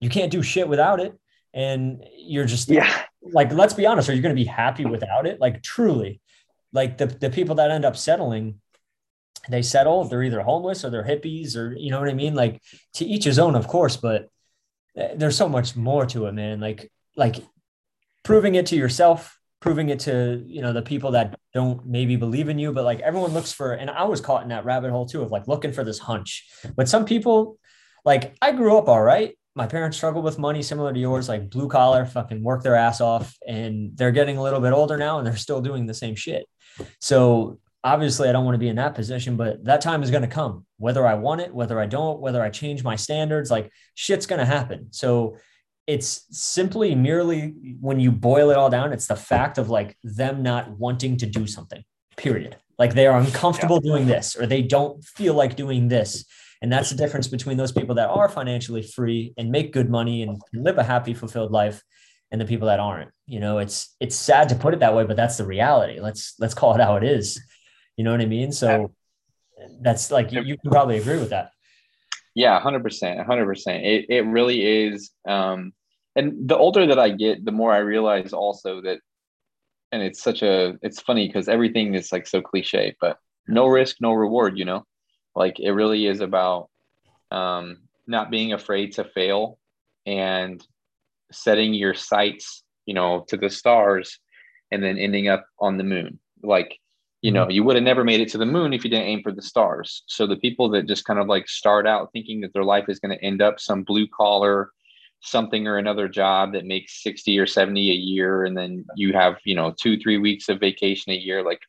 you 0.00 0.08
can't 0.08 0.30
do 0.30 0.42
shit 0.42 0.68
without 0.68 1.00
it. 1.00 1.18
And 1.54 2.04
you're 2.18 2.44
just 2.44 2.68
yeah, 2.68 3.02
like, 3.22 3.52
let's 3.52 3.74
be 3.74 3.86
honest, 3.86 4.08
are 4.08 4.14
you 4.14 4.22
going 4.22 4.34
to 4.34 4.40
be 4.40 4.48
happy 4.48 4.84
without 4.84 5.26
it? 5.26 5.40
Like 5.40 5.62
truly, 5.62 6.20
like 6.72 6.98
the, 6.98 7.06
the 7.06 7.30
people 7.30 7.56
that 7.56 7.70
end 7.70 7.84
up 7.84 7.96
settling, 7.96 8.60
they 9.48 9.62
settle, 9.62 10.04
they're 10.04 10.22
either 10.22 10.42
homeless 10.42 10.84
or 10.84 10.90
they're 10.90 11.04
hippies 11.04 11.56
or, 11.56 11.74
you 11.76 11.90
know 11.90 12.00
what 12.00 12.10
I 12.10 12.14
mean? 12.14 12.34
Like 12.34 12.60
to 12.94 13.04
each 13.04 13.24
his 13.24 13.38
own, 13.38 13.54
of 13.54 13.68
course, 13.68 13.96
but 13.96 14.28
eh, 14.96 15.14
there's 15.16 15.36
so 15.36 15.48
much 15.48 15.76
more 15.76 16.04
to 16.06 16.26
it, 16.26 16.32
man. 16.32 16.60
Like, 16.60 16.92
like 17.16 17.36
proving 18.22 18.56
it 18.56 18.66
to 18.66 18.76
yourself, 18.76 19.38
proving 19.60 19.88
it 19.88 20.00
to, 20.00 20.44
you 20.46 20.60
know, 20.60 20.74
the 20.74 20.82
people 20.82 21.12
that 21.12 21.38
don't 21.54 21.86
maybe 21.86 22.16
believe 22.16 22.50
in 22.50 22.58
you, 22.58 22.72
but 22.72 22.84
like 22.84 23.00
everyone 23.00 23.32
looks 23.32 23.52
for, 23.52 23.72
and 23.72 23.88
I 23.88 24.04
was 24.04 24.20
caught 24.20 24.42
in 24.42 24.50
that 24.50 24.66
rabbit 24.66 24.90
hole 24.90 25.06
too, 25.06 25.22
of 25.22 25.30
like 25.30 25.48
looking 25.48 25.72
for 25.72 25.84
this 25.84 25.98
hunch, 25.98 26.46
but 26.74 26.88
some 26.88 27.06
people 27.06 27.58
like 28.04 28.36
I 28.42 28.52
grew 28.52 28.76
up 28.76 28.88
all 28.88 29.02
right 29.02 29.34
my 29.56 29.66
parents 29.66 29.96
struggle 29.96 30.20
with 30.20 30.38
money 30.38 30.62
similar 30.62 30.92
to 30.92 31.00
yours, 31.00 31.30
like 31.30 31.48
blue 31.48 31.66
collar, 31.66 32.04
fucking 32.04 32.42
work 32.42 32.62
their 32.62 32.76
ass 32.76 33.00
off. 33.00 33.34
And 33.48 33.96
they're 33.96 34.12
getting 34.12 34.36
a 34.36 34.42
little 34.42 34.60
bit 34.60 34.72
older 34.72 34.98
now 34.98 35.18
and 35.18 35.26
they're 35.26 35.36
still 35.36 35.62
doing 35.62 35.86
the 35.86 35.94
same 35.94 36.14
shit. 36.14 36.44
So 37.00 37.58
obviously, 37.82 38.28
I 38.28 38.32
don't 38.32 38.44
want 38.44 38.54
to 38.54 38.60
be 38.60 38.68
in 38.68 38.76
that 38.76 38.94
position, 38.94 39.36
but 39.36 39.64
that 39.64 39.80
time 39.80 40.02
is 40.02 40.10
going 40.10 40.22
to 40.22 40.28
come, 40.28 40.66
whether 40.76 41.06
I 41.06 41.14
want 41.14 41.40
it, 41.40 41.54
whether 41.54 41.80
I 41.80 41.86
don't, 41.86 42.20
whether 42.20 42.42
I 42.42 42.50
change 42.50 42.84
my 42.84 42.96
standards, 42.96 43.50
like 43.50 43.72
shit's 43.94 44.26
going 44.26 44.40
to 44.40 44.44
happen. 44.44 44.88
So 44.90 45.38
it's 45.86 46.26
simply 46.30 46.94
merely 46.94 47.54
when 47.80 47.98
you 47.98 48.12
boil 48.12 48.50
it 48.50 48.58
all 48.58 48.68
down, 48.68 48.92
it's 48.92 49.06
the 49.06 49.16
fact 49.16 49.56
of 49.56 49.70
like 49.70 49.96
them 50.04 50.42
not 50.42 50.70
wanting 50.78 51.16
to 51.18 51.26
do 51.26 51.46
something, 51.46 51.82
period. 52.18 52.56
Like 52.78 52.92
they 52.92 53.06
are 53.06 53.18
uncomfortable 53.18 53.80
yeah. 53.82 53.92
doing 53.92 54.06
this 54.06 54.36
or 54.36 54.46
they 54.46 54.60
don't 54.60 55.02
feel 55.02 55.32
like 55.32 55.56
doing 55.56 55.88
this 55.88 56.26
and 56.62 56.72
that's 56.72 56.90
the 56.90 56.96
difference 56.96 57.28
between 57.28 57.56
those 57.56 57.72
people 57.72 57.94
that 57.96 58.08
are 58.08 58.28
financially 58.28 58.82
free 58.82 59.34
and 59.36 59.50
make 59.50 59.72
good 59.72 59.90
money 59.90 60.22
and 60.22 60.40
live 60.54 60.78
a 60.78 60.84
happy, 60.84 61.14
fulfilled 61.14 61.52
life 61.52 61.82
and 62.30 62.40
the 62.40 62.44
people 62.44 62.68
that 62.68 62.80
aren't. 62.80 63.10
You 63.26 63.40
know, 63.40 63.58
it's 63.58 63.94
it's 64.00 64.16
sad 64.16 64.48
to 64.48 64.54
put 64.54 64.74
it 64.74 64.80
that 64.80 64.94
way, 64.94 65.04
but 65.04 65.16
that's 65.16 65.36
the 65.36 65.46
reality. 65.46 66.00
Let's 66.00 66.34
let's 66.38 66.54
call 66.54 66.74
it 66.74 66.80
how 66.80 66.96
it 66.96 67.04
is. 67.04 67.40
You 67.96 68.04
know 68.04 68.10
what 68.10 68.20
I 68.20 68.26
mean? 68.26 68.52
So 68.52 68.92
that's 69.80 70.10
like 70.10 70.32
you, 70.32 70.42
you 70.42 70.56
can 70.58 70.70
probably 70.70 70.98
agree 70.98 71.18
with 71.18 71.30
that. 71.30 71.50
Yeah, 72.34 72.60
hundred 72.60 72.82
percent, 72.82 73.20
hundred 73.26 73.46
percent. 73.46 73.84
It 73.84 74.06
it 74.08 74.22
really 74.22 74.86
is. 74.86 75.10
Um, 75.26 75.72
and 76.14 76.48
the 76.48 76.56
older 76.56 76.86
that 76.86 76.98
I 76.98 77.10
get, 77.10 77.44
the 77.44 77.52
more 77.52 77.72
I 77.72 77.78
realize 77.78 78.32
also 78.32 78.80
that, 78.82 79.00
and 79.92 80.02
it's 80.02 80.22
such 80.22 80.42
a 80.42 80.76
it's 80.82 81.00
funny 81.00 81.26
because 81.26 81.48
everything 81.48 81.94
is 81.94 82.12
like 82.12 82.26
so 82.26 82.40
cliche, 82.40 82.96
but 83.00 83.18
no 83.46 83.66
risk, 83.66 83.96
no 84.00 84.12
reward. 84.12 84.58
You 84.58 84.64
know, 84.64 84.84
like 85.36 85.60
it 85.60 85.70
really 85.70 86.06
is 86.06 86.20
about 86.20 86.70
um, 87.30 87.78
not 88.06 88.30
being 88.30 88.54
afraid 88.54 88.92
to 88.92 89.04
fail 89.04 89.58
and 90.06 90.66
setting 91.30 91.74
your 91.74 91.94
sights, 91.94 92.64
you 92.86 92.94
know, 92.94 93.24
to 93.28 93.36
the 93.36 93.50
stars 93.50 94.18
and 94.72 94.82
then 94.82 94.98
ending 94.98 95.28
up 95.28 95.46
on 95.60 95.76
the 95.76 95.84
moon. 95.84 96.18
Like, 96.42 96.78
you 97.20 97.30
know, 97.30 97.42
mm-hmm. 97.42 97.50
you 97.50 97.64
would 97.64 97.76
have 97.76 97.84
never 97.84 98.02
made 98.02 98.20
it 98.20 98.30
to 98.30 98.38
the 98.38 98.46
moon 98.46 98.72
if 98.72 98.82
you 98.82 98.90
didn't 98.90 99.06
aim 99.06 99.22
for 99.22 99.32
the 99.32 99.42
stars. 99.42 100.02
So 100.06 100.26
the 100.26 100.36
people 100.36 100.70
that 100.70 100.88
just 100.88 101.04
kind 101.04 101.18
of 101.18 101.26
like 101.26 101.48
start 101.48 101.86
out 101.86 102.12
thinking 102.12 102.40
that 102.40 102.52
their 102.54 102.64
life 102.64 102.88
is 102.88 102.98
going 102.98 103.16
to 103.16 103.24
end 103.24 103.42
up 103.42 103.60
some 103.60 103.82
blue 103.82 104.06
collar 104.08 104.70
something 105.20 105.66
or 105.66 105.76
another 105.76 106.08
job 106.08 106.52
that 106.52 106.66
makes 106.66 107.02
60 107.02 107.38
or 107.38 107.46
70 107.46 107.90
a 107.90 107.94
year 107.94 108.44
and 108.44 108.56
then 108.56 108.84
you 108.96 109.12
have, 109.12 109.36
you 109.44 109.54
know, 109.54 109.74
2 109.78 109.98
3 109.98 110.18
weeks 110.18 110.48
of 110.48 110.60
vacation 110.60 111.12
a 111.12 111.16
year 111.16 111.42
like 111.42 111.60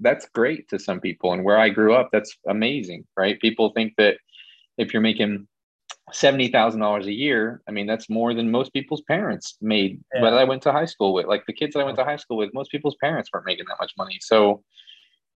that's 0.00 0.28
great 0.34 0.68
to 0.68 0.78
some 0.78 1.00
people. 1.00 1.32
And 1.32 1.44
where 1.44 1.58
I 1.58 1.68
grew 1.68 1.94
up, 1.94 2.10
that's 2.12 2.36
amazing, 2.48 3.04
right? 3.16 3.40
People 3.40 3.70
think 3.70 3.94
that 3.98 4.18
if 4.76 4.92
you're 4.92 5.02
making 5.02 5.46
seventy 6.12 6.48
thousand 6.48 6.80
dollars 6.80 7.06
a 7.06 7.12
year, 7.12 7.62
I 7.68 7.72
mean 7.72 7.86
that's 7.86 8.08
more 8.08 8.34
than 8.34 8.50
most 8.50 8.72
people's 8.72 9.02
parents 9.02 9.56
made. 9.60 10.00
Yeah. 10.14 10.24
I 10.24 10.44
went 10.44 10.62
to 10.62 10.72
high 10.72 10.86
school 10.86 11.12
with, 11.12 11.26
like 11.26 11.44
the 11.46 11.52
kids 11.52 11.74
that 11.74 11.80
I 11.80 11.84
went 11.84 11.98
to 11.98 12.04
high 12.04 12.16
school 12.16 12.36
with, 12.36 12.54
most 12.54 12.70
people's 12.70 12.96
parents 13.00 13.30
weren't 13.32 13.46
making 13.46 13.66
that 13.68 13.78
much 13.80 13.92
money. 13.98 14.18
So, 14.20 14.62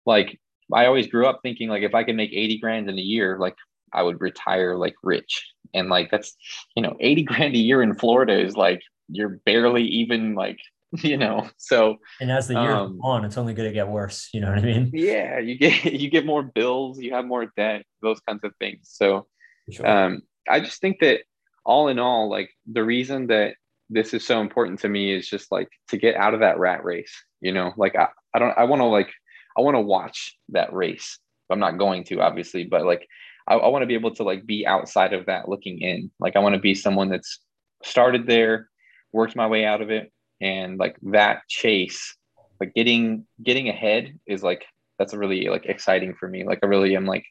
like, 0.06 0.38
I 0.72 0.86
always 0.86 1.06
grew 1.06 1.26
up 1.26 1.40
thinking 1.42 1.68
like 1.68 1.82
if 1.82 1.94
I 1.94 2.04
could 2.04 2.16
make 2.16 2.32
eighty 2.32 2.58
grand 2.58 2.88
in 2.88 2.98
a 2.98 3.02
year, 3.02 3.38
like 3.38 3.56
I 3.92 4.02
would 4.02 4.20
retire 4.20 4.76
like 4.76 4.94
rich. 5.02 5.46
And 5.74 5.88
like 5.88 6.10
that's 6.10 6.36
you 6.76 6.82
know 6.82 6.96
eighty 7.00 7.22
grand 7.30 7.54
a 7.54 7.58
year 7.58 7.82
in 7.82 7.94
Florida 7.94 8.38
is 8.38 8.56
like 8.56 8.82
you're 9.08 9.40
barely 9.44 9.84
even 9.84 10.34
like 10.34 10.58
you 11.02 11.16
know 11.16 11.48
so 11.56 11.96
and 12.20 12.30
as 12.30 12.48
the 12.48 12.54
year 12.54 12.72
um, 12.72 13.00
on 13.02 13.24
it's 13.24 13.38
only 13.38 13.54
going 13.54 13.68
to 13.68 13.72
get 13.72 13.88
worse 13.88 14.28
you 14.34 14.40
know 14.40 14.50
what 14.50 14.58
i 14.58 14.62
mean? 14.62 14.90
Yeah 14.92 15.38
you 15.38 15.56
get 15.56 15.84
you 15.92 16.10
get 16.10 16.26
more 16.26 16.42
bills 16.42 16.98
you 17.00 17.14
have 17.14 17.24
more 17.24 17.46
debt 17.56 17.84
those 18.02 18.20
kinds 18.20 18.44
of 18.44 18.52
things. 18.58 18.90
So 18.92 19.26
sure. 19.70 19.86
um 19.86 20.22
i 20.48 20.60
just 20.60 20.80
think 20.80 20.98
that 21.00 21.20
all 21.64 21.88
in 21.88 21.98
all 21.98 22.28
like 22.28 22.50
the 22.70 22.84
reason 22.84 23.28
that 23.28 23.54
this 23.88 24.12
is 24.12 24.26
so 24.26 24.40
important 24.40 24.80
to 24.80 24.88
me 24.88 25.14
is 25.14 25.28
just 25.28 25.50
like 25.50 25.68
to 25.88 25.96
get 25.96 26.16
out 26.16 26.34
of 26.34 26.40
that 26.40 26.58
rat 26.58 26.84
race 26.84 27.14
you 27.40 27.52
know? 27.52 27.72
Like 27.76 27.96
i, 27.96 28.08
I 28.34 28.38
don't 28.38 28.56
i 28.58 28.64
want 28.64 28.80
to 28.80 28.86
like 28.86 29.10
i 29.56 29.62
want 29.62 29.76
to 29.76 29.80
watch 29.80 30.36
that 30.50 30.72
race. 30.72 31.18
I'm 31.50 31.58
not 31.58 31.78
going 31.78 32.04
to 32.04 32.20
obviously 32.20 32.64
but 32.64 32.84
like 32.84 33.06
I, 33.48 33.54
I 33.54 33.68
want 33.68 33.82
to 33.82 33.86
be 33.86 33.94
able 33.94 34.14
to 34.14 34.24
like 34.24 34.46
be 34.46 34.66
outside 34.66 35.12
of 35.12 35.26
that 35.26 35.48
looking 35.48 35.80
in. 35.80 36.10
Like 36.20 36.36
i 36.36 36.40
want 36.40 36.54
to 36.54 36.60
be 36.60 36.74
someone 36.74 37.08
that's 37.08 37.40
started 37.82 38.26
there 38.26 38.68
worked 39.12 39.36
my 39.36 39.46
way 39.46 39.64
out 39.64 39.80
of 39.80 39.90
it 39.90 40.12
and 40.42 40.78
like 40.78 40.96
that 41.02 41.42
chase 41.48 42.16
like 42.60 42.74
getting 42.74 43.24
getting 43.42 43.68
ahead 43.68 44.18
is 44.26 44.42
like 44.42 44.64
that's 44.98 45.14
really 45.14 45.48
like 45.48 45.66
exciting 45.66 46.14
for 46.14 46.28
me. 46.28 46.44
Like 46.44 46.60
i 46.62 46.66
really 46.66 46.94
am 46.94 47.06
like 47.06 47.24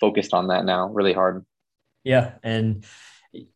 focused 0.00 0.32
on 0.32 0.48
that 0.48 0.64
now 0.64 0.88
really 0.88 1.12
hard. 1.12 1.44
Yeah 2.04 2.32
and 2.42 2.84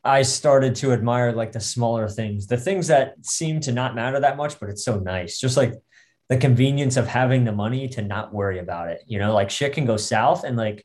i 0.03 0.23
started 0.23 0.75
to 0.77 0.92
admire 0.92 1.33
like 1.33 1.53
the 1.53 1.61
smaller 1.61 2.09
things 2.09 2.47
the 2.47 2.57
things 2.57 2.87
that 2.87 3.14
seem 3.27 3.61
to 3.61 3.73
not 3.73 3.95
matter 3.95 4.19
that 4.21 4.38
much 4.38 4.59
but 4.61 4.69
it's 4.69 4.85
so 4.85 4.99
nice. 4.99 5.40
Just 5.40 5.57
like 5.57 5.75
the 6.29 6.37
convenience 6.37 6.97
of 6.97 7.07
having 7.07 7.45
the 7.45 7.53
money 7.53 7.88
to 7.88 8.03
not 8.03 8.33
worry 8.33 8.59
about 8.59 8.88
it 8.88 9.03
you 9.07 9.19
know? 9.19 9.35
Like 9.35 9.51
shit 9.51 9.73
can 9.73 9.85
go 9.85 9.97
south 9.97 10.45
and 10.45 10.57
like 10.57 10.85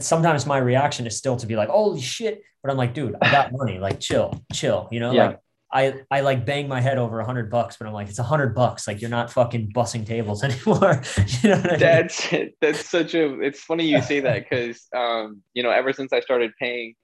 sometimes 0.00 0.46
my 0.46 0.58
reaction 0.58 1.06
is 1.06 1.16
still 1.16 1.36
to 1.36 1.46
be 1.46 1.56
like 1.56 1.68
holy 1.68 2.00
shit 2.00 2.42
but 2.62 2.70
i'm 2.70 2.76
like 2.76 2.94
dude 2.94 3.14
i 3.22 3.30
got 3.30 3.52
money. 3.52 3.78
Like 3.78 4.00
chill 4.00 4.44
chill 4.52 4.88
you 4.90 5.00
know? 5.00 5.12
Yeah. 5.12 5.26
like 5.26 5.38
I 5.72 5.94
I 6.10 6.20
like 6.20 6.46
bang 6.46 6.68
my 6.68 6.80
head 6.80 6.98
over 6.98 7.20
a 7.20 7.24
hundred 7.24 7.50
bucks, 7.50 7.76
but 7.76 7.86
I'm 7.86 7.92
like, 7.92 8.08
it's 8.08 8.18
a 8.18 8.22
hundred 8.24 8.54
bucks. 8.54 8.86
Like 8.86 9.00
you're 9.00 9.10
not 9.10 9.30
fucking 9.30 9.72
bussing 9.72 10.06
tables 10.06 10.42
anymore. 10.44 11.02
you 11.42 11.50
know 11.50 11.62
that's 11.78 12.32
mean? 12.32 12.52
that's 12.60 12.88
such 12.88 13.14
a. 13.14 13.40
It's 13.40 13.60
funny 13.60 13.86
you 13.86 14.00
say 14.02 14.20
that 14.20 14.48
because 14.50 14.86
um 14.96 15.42
you 15.54 15.62
know 15.62 15.70
ever 15.70 15.92
since 15.92 16.12
I 16.12 16.20
started 16.20 16.52
paying, 16.58 16.94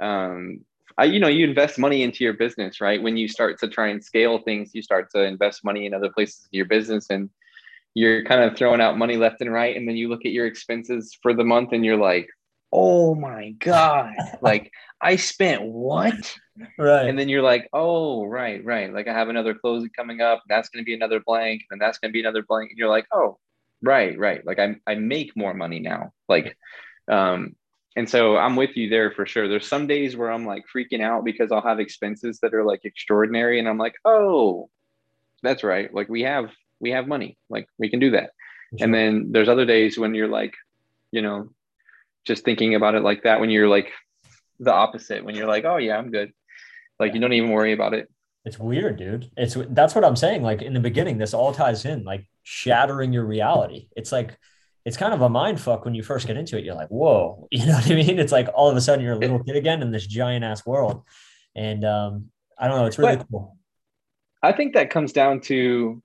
um 0.00 0.64
I 0.96 1.04
you 1.04 1.20
know 1.20 1.28
you 1.28 1.46
invest 1.46 1.78
money 1.78 2.02
into 2.02 2.24
your 2.24 2.34
business 2.34 2.80
right 2.80 3.02
when 3.02 3.16
you 3.16 3.28
start 3.28 3.58
to 3.60 3.68
try 3.68 3.88
and 3.88 4.02
scale 4.02 4.38
things 4.38 4.70
you 4.74 4.82
start 4.82 5.08
to 5.14 5.22
invest 5.22 5.64
money 5.64 5.86
in 5.86 5.94
other 5.94 6.10
places 6.10 6.48
in 6.52 6.56
your 6.56 6.66
business 6.66 7.06
and 7.10 7.30
you're 7.94 8.24
kind 8.24 8.42
of 8.42 8.56
throwing 8.56 8.80
out 8.80 8.98
money 8.98 9.16
left 9.16 9.40
and 9.40 9.52
right 9.52 9.76
and 9.76 9.88
then 9.88 9.96
you 9.96 10.08
look 10.08 10.24
at 10.24 10.32
your 10.32 10.46
expenses 10.46 11.16
for 11.22 11.32
the 11.32 11.44
month 11.44 11.70
and 11.72 11.84
you're 11.84 11.96
like 11.96 12.28
oh 12.72 13.14
my 13.14 13.50
god 13.58 14.14
like 14.40 14.70
I 15.00 15.16
spent 15.16 15.62
what? 15.62 16.36
Right. 16.78 17.08
And 17.08 17.18
then 17.18 17.28
you're 17.28 17.42
like, 17.42 17.68
oh, 17.72 18.24
right, 18.26 18.62
right. 18.64 18.92
Like 18.92 19.08
I 19.08 19.14
have 19.14 19.28
another 19.28 19.54
closing 19.54 19.90
coming 19.96 20.20
up. 20.20 20.42
That's 20.48 20.68
going 20.68 20.84
to 20.84 20.86
be 20.86 20.94
another 20.94 21.20
blank. 21.20 21.62
And 21.70 21.80
that's 21.80 21.98
going 21.98 22.10
to 22.10 22.12
be 22.12 22.20
another 22.20 22.42
blank. 22.42 22.70
And 22.70 22.78
you're 22.78 22.90
like, 22.90 23.06
oh, 23.12 23.38
right, 23.82 24.18
right. 24.18 24.44
Like 24.44 24.58
I, 24.58 24.76
I 24.86 24.96
make 24.96 25.36
more 25.36 25.54
money 25.54 25.80
now. 25.80 26.12
Like, 26.28 26.56
um, 27.10 27.56
and 27.96 28.08
so 28.08 28.36
I'm 28.36 28.56
with 28.56 28.76
you 28.76 28.88
there 28.90 29.10
for 29.10 29.26
sure. 29.26 29.48
There's 29.48 29.66
some 29.66 29.86
days 29.86 30.16
where 30.16 30.30
I'm 30.30 30.44
like 30.44 30.64
freaking 30.74 31.00
out 31.00 31.24
because 31.24 31.50
I'll 31.50 31.62
have 31.62 31.80
expenses 31.80 32.38
that 32.42 32.54
are 32.54 32.64
like 32.64 32.84
extraordinary. 32.84 33.58
And 33.58 33.68
I'm 33.68 33.78
like, 33.78 33.94
oh, 34.04 34.68
that's 35.42 35.64
right. 35.64 35.92
Like 35.92 36.08
we 36.10 36.22
have, 36.22 36.50
we 36.78 36.90
have 36.90 37.08
money. 37.08 37.38
Like 37.48 37.66
we 37.78 37.88
can 37.88 38.00
do 38.00 38.10
that. 38.10 38.30
Sure. 38.78 38.84
And 38.84 38.94
then 38.94 39.32
there's 39.32 39.48
other 39.48 39.64
days 39.64 39.98
when 39.98 40.14
you're 40.14 40.28
like, 40.28 40.54
you 41.10 41.22
know, 41.22 41.48
just 42.26 42.44
thinking 42.44 42.74
about 42.74 42.94
it 42.94 43.02
like 43.02 43.22
that 43.22 43.40
when 43.40 43.50
you're 43.50 43.68
like 43.68 43.90
the 44.58 44.72
opposite 44.72 45.24
when 45.24 45.34
you're 45.34 45.48
like 45.48 45.64
oh 45.64 45.76
yeah 45.76 45.96
i'm 45.96 46.10
good. 46.10 46.32
Like 46.98 47.14
you 47.14 47.20
don't 47.20 47.32
even 47.32 47.50
worry 47.50 47.72
about 47.72 47.94
it. 47.94 48.10
It's 48.44 48.58
weird 48.58 48.98
dude. 48.98 49.30
It's 49.36 49.56
that's 49.70 49.94
what 49.94 50.04
i'm 50.04 50.16
saying. 50.16 50.42
Like 50.42 50.62
in 50.62 50.74
the 50.74 50.80
beginning 50.80 51.18
this 51.18 51.34
all 51.34 51.52
ties 51.52 51.84
in 51.84 52.04
like 52.04 52.26
shattering 52.42 53.12
your 53.12 53.24
reality. 53.24 53.88
It's 53.96 54.12
like 54.12 54.36
it's 54.84 54.96
kind 54.96 55.12
of 55.12 55.20
a 55.20 55.28
mind 55.28 55.60
fuck 55.60 55.84
when 55.84 55.94
you 55.94 56.02
first 56.02 56.26
get 56.26 56.36
into 56.36 56.58
it. 56.58 56.64
You're 56.64 56.74
like 56.74 56.88
whoa. 56.88 57.48
You 57.52 57.66
know 57.66 57.74
what 57.74 57.90
i 57.90 57.94
mean? 57.94 58.18
It's 58.18 58.32
like 58.32 58.48
all 58.54 58.70
of 58.70 58.76
a 58.76 58.80
sudden 58.80 59.04
you're 59.04 59.14
a 59.14 59.18
little 59.18 59.42
kid 59.42 59.56
again 59.56 59.82
in 59.82 59.90
this 59.90 60.06
giant 60.06 60.44
ass 60.44 60.66
world. 60.66 61.02
And 61.54 61.84
um 61.84 62.30
i 62.58 62.68
don't 62.68 62.76
know. 62.76 62.86
It's 62.86 62.98
really 62.98 63.16
but 63.16 63.26
cool. 63.30 63.56
I 64.42 64.52
think 64.52 64.74
that 64.74 64.90
comes 64.90 65.12
down 65.12 65.40
to 65.42 66.02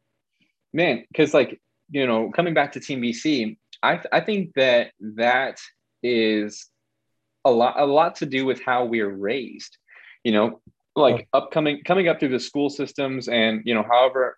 man 0.75 1.05
because 1.11 1.33
like 1.33 1.59
you 1.89 2.05
know 2.05 2.31
coming 2.31 2.53
back 2.53 2.73
to 2.73 2.79
team 2.79 3.01
bc 3.01 3.57
i 3.81 3.99
i 4.11 4.19
think 4.19 4.53
that 4.55 4.91
that 4.99 5.59
is 6.03 6.67
a 7.45 7.51
lot 7.51 7.79
a 7.79 7.85
lot 7.85 8.15
to 8.15 8.25
do 8.25 8.45
with 8.45 8.61
how 8.61 8.85
we're 8.85 9.09
raised 9.09 9.77
you 10.23 10.31
know 10.31 10.61
like 10.95 11.27
upcoming 11.33 11.83
coming 11.83 12.07
up 12.07 12.19
through 12.19 12.29
the 12.29 12.39
school 12.39 12.69
systems 12.69 13.27
and 13.27 13.61
you 13.65 13.73
know 13.73 13.83
however 13.83 14.37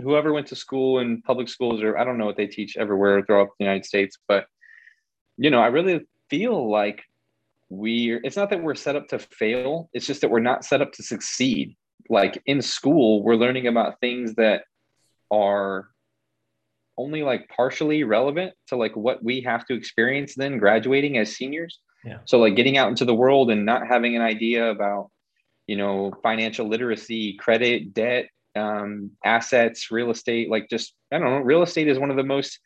whoever 0.00 0.32
went 0.32 0.46
to 0.46 0.56
school 0.56 1.00
in 1.00 1.22
public 1.22 1.48
schools 1.48 1.82
or 1.82 1.98
i 1.98 2.04
don't 2.04 2.18
know 2.18 2.26
what 2.26 2.36
they 2.36 2.46
teach 2.46 2.76
everywhere 2.76 3.22
throughout 3.22 3.48
the 3.58 3.64
united 3.64 3.84
states 3.84 4.18
but 4.26 4.46
you 5.36 5.50
know 5.50 5.60
i 5.60 5.66
really 5.66 6.00
feel 6.30 6.70
like 6.70 7.02
we're 7.70 8.20
it's 8.24 8.36
not 8.36 8.50
that 8.50 8.62
we're 8.62 8.74
set 8.74 8.96
up 8.96 9.08
to 9.08 9.18
fail 9.18 9.90
it's 9.92 10.06
just 10.06 10.22
that 10.22 10.30
we're 10.30 10.40
not 10.40 10.64
set 10.64 10.80
up 10.80 10.92
to 10.92 11.02
succeed. 11.02 11.76
Like 12.08 12.40
in 12.46 12.62
school 12.62 13.22
we're 13.22 13.34
learning 13.34 13.66
about 13.66 14.00
things 14.00 14.34
that 14.36 14.62
are 15.30 15.90
only 16.98 17.22
like 17.22 17.48
partially 17.48 18.04
relevant 18.04 18.52
to 18.66 18.76
like 18.76 18.94
what 18.96 19.22
we 19.22 19.40
have 19.42 19.64
to 19.66 19.74
experience 19.74 20.34
then 20.34 20.58
graduating 20.58 21.16
as 21.16 21.34
seniors. 21.34 21.78
Yeah. 22.04 22.18
So 22.26 22.38
like 22.38 22.56
getting 22.56 22.76
out 22.76 22.88
into 22.88 23.04
the 23.04 23.14
world 23.14 23.50
and 23.50 23.64
not 23.64 23.86
having 23.86 24.16
an 24.16 24.22
idea 24.22 24.70
about, 24.70 25.10
you 25.66 25.76
know, 25.76 26.12
financial 26.22 26.68
literacy, 26.68 27.34
credit, 27.34 27.94
debt, 27.94 28.26
um, 28.56 29.12
assets, 29.24 29.90
real 29.90 30.10
estate, 30.10 30.50
like 30.50 30.68
just, 30.68 30.94
I 31.12 31.18
don't 31.18 31.30
know, 31.30 31.38
real 31.38 31.62
estate 31.62 31.88
is 31.88 31.98
one 31.98 32.10
of 32.10 32.16
the 32.16 32.24
most 32.24 32.58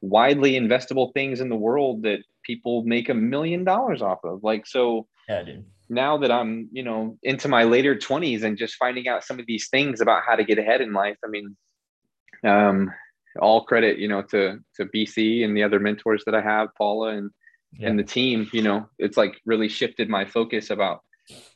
widely 0.00 0.52
investable 0.52 1.12
things 1.14 1.40
in 1.40 1.48
the 1.48 1.56
world 1.56 2.02
that 2.02 2.20
people 2.44 2.84
make 2.84 3.08
a 3.08 3.14
million 3.14 3.64
dollars 3.64 4.02
off 4.02 4.18
of. 4.24 4.42
Like, 4.42 4.66
so 4.66 5.06
yeah, 5.28 5.42
dude. 5.42 5.64
now 5.88 6.18
that 6.18 6.30
I'm, 6.30 6.68
you 6.72 6.82
know, 6.82 7.18
into 7.22 7.48
my 7.48 7.64
later 7.64 7.96
20s 7.96 8.42
and 8.42 8.58
just 8.58 8.76
finding 8.76 9.08
out 9.08 9.24
some 9.24 9.38
of 9.40 9.46
these 9.46 9.68
things 9.68 10.00
about 10.00 10.22
how 10.26 10.36
to 10.36 10.44
get 10.44 10.58
ahead 10.58 10.80
in 10.80 10.92
life, 10.92 11.16
I 11.24 11.28
mean, 11.28 11.56
um, 12.44 12.90
all 13.40 13.64
credit, 13.64 13.98
you 13.98 14.08
know, 14.08 14.22
to 14.22 14.58
to 14.76 14.84
BC 14.86 15.44
and 15.44 15.56
the 15.56 15.62
other 15.62 15.80
mentors 15.80 16.24
that 16.24 16.34
I 16.34 16.40
have, 16.40 16.74
Paula 16.76 17.16
and 17.16 17.30
yeah. 17.72 17.88
and 17.88 17.98
the 17.98 18.04
team. 18.04 18.48
You 18.52 18.62
know, 18.62 18.88
it's 18.98 19.16
like 19.16 19.40
really 19.44 19.68
shifted 19.68 20.08
my 20.08 20.24
focus 20.24 20.70
about 20.70 21.02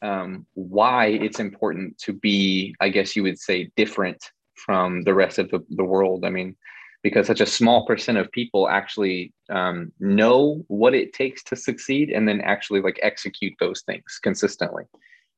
um, 0.03 0.47
why 0.55 1.07
it's 1.07 1.41
important 1.41 1.99
to 1.99 2.13
be, 2.13 2.75
I 2.81 2.89
guess 2.89 3.17
you 3.17 3.23
would 3.23 3.39
say, 3.39 3.71
different 3.77 4.23
from 4.55 5.03
the 5.03 5.15
rest 5.15 5.39
of 5.39 5.51
the, 5.51 5.65
the 5.71 5.85
world. 5.85 6.25
I 6.25 6.31
mean, 6.31 6.57
because 7.03 7.27
such 7.27 7.41
a 7.41 7.47
small 7.47 7.87
percent 7.87 8.19
of 8.19 8.31
people 8.33 8.69
actually 8.69 9.33
um, 9.51 9.93
know 9.99 10.65
what 10.69 10.95
it 10.95 11.13
takes 11.13 11.43
to 11.45 11.57
succeed 11.57 12.11
and 12.11 12.29
then 12.29 12.41
actually 12.41 12.81
like 12.81 12.99
execute 13.03 13.55
those 13.59 13.83
things 13.83 14.21
consistently. 14.23 14.85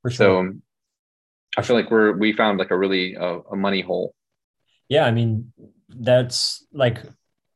Sure. 0.07 0.11
So 0.11 0.53
I 1.57 1.63
feel 1.63 1.77
like 1.77 1.91
we're 1.91 2.13
we 2.13 2.33
found 2.33 2.59
like 2.59 2.71
a 2.71 2.77
really 2.77 3.17
uh, 3.17 3.39
a 3.51 3.57
money 3.57 3.81
hole. 3.81 4.15
Yeah, 4.89 5.07
I 5.07 5.11
mean, 5.13 5.53
that's 5.89 6.67
like 6.73 7.03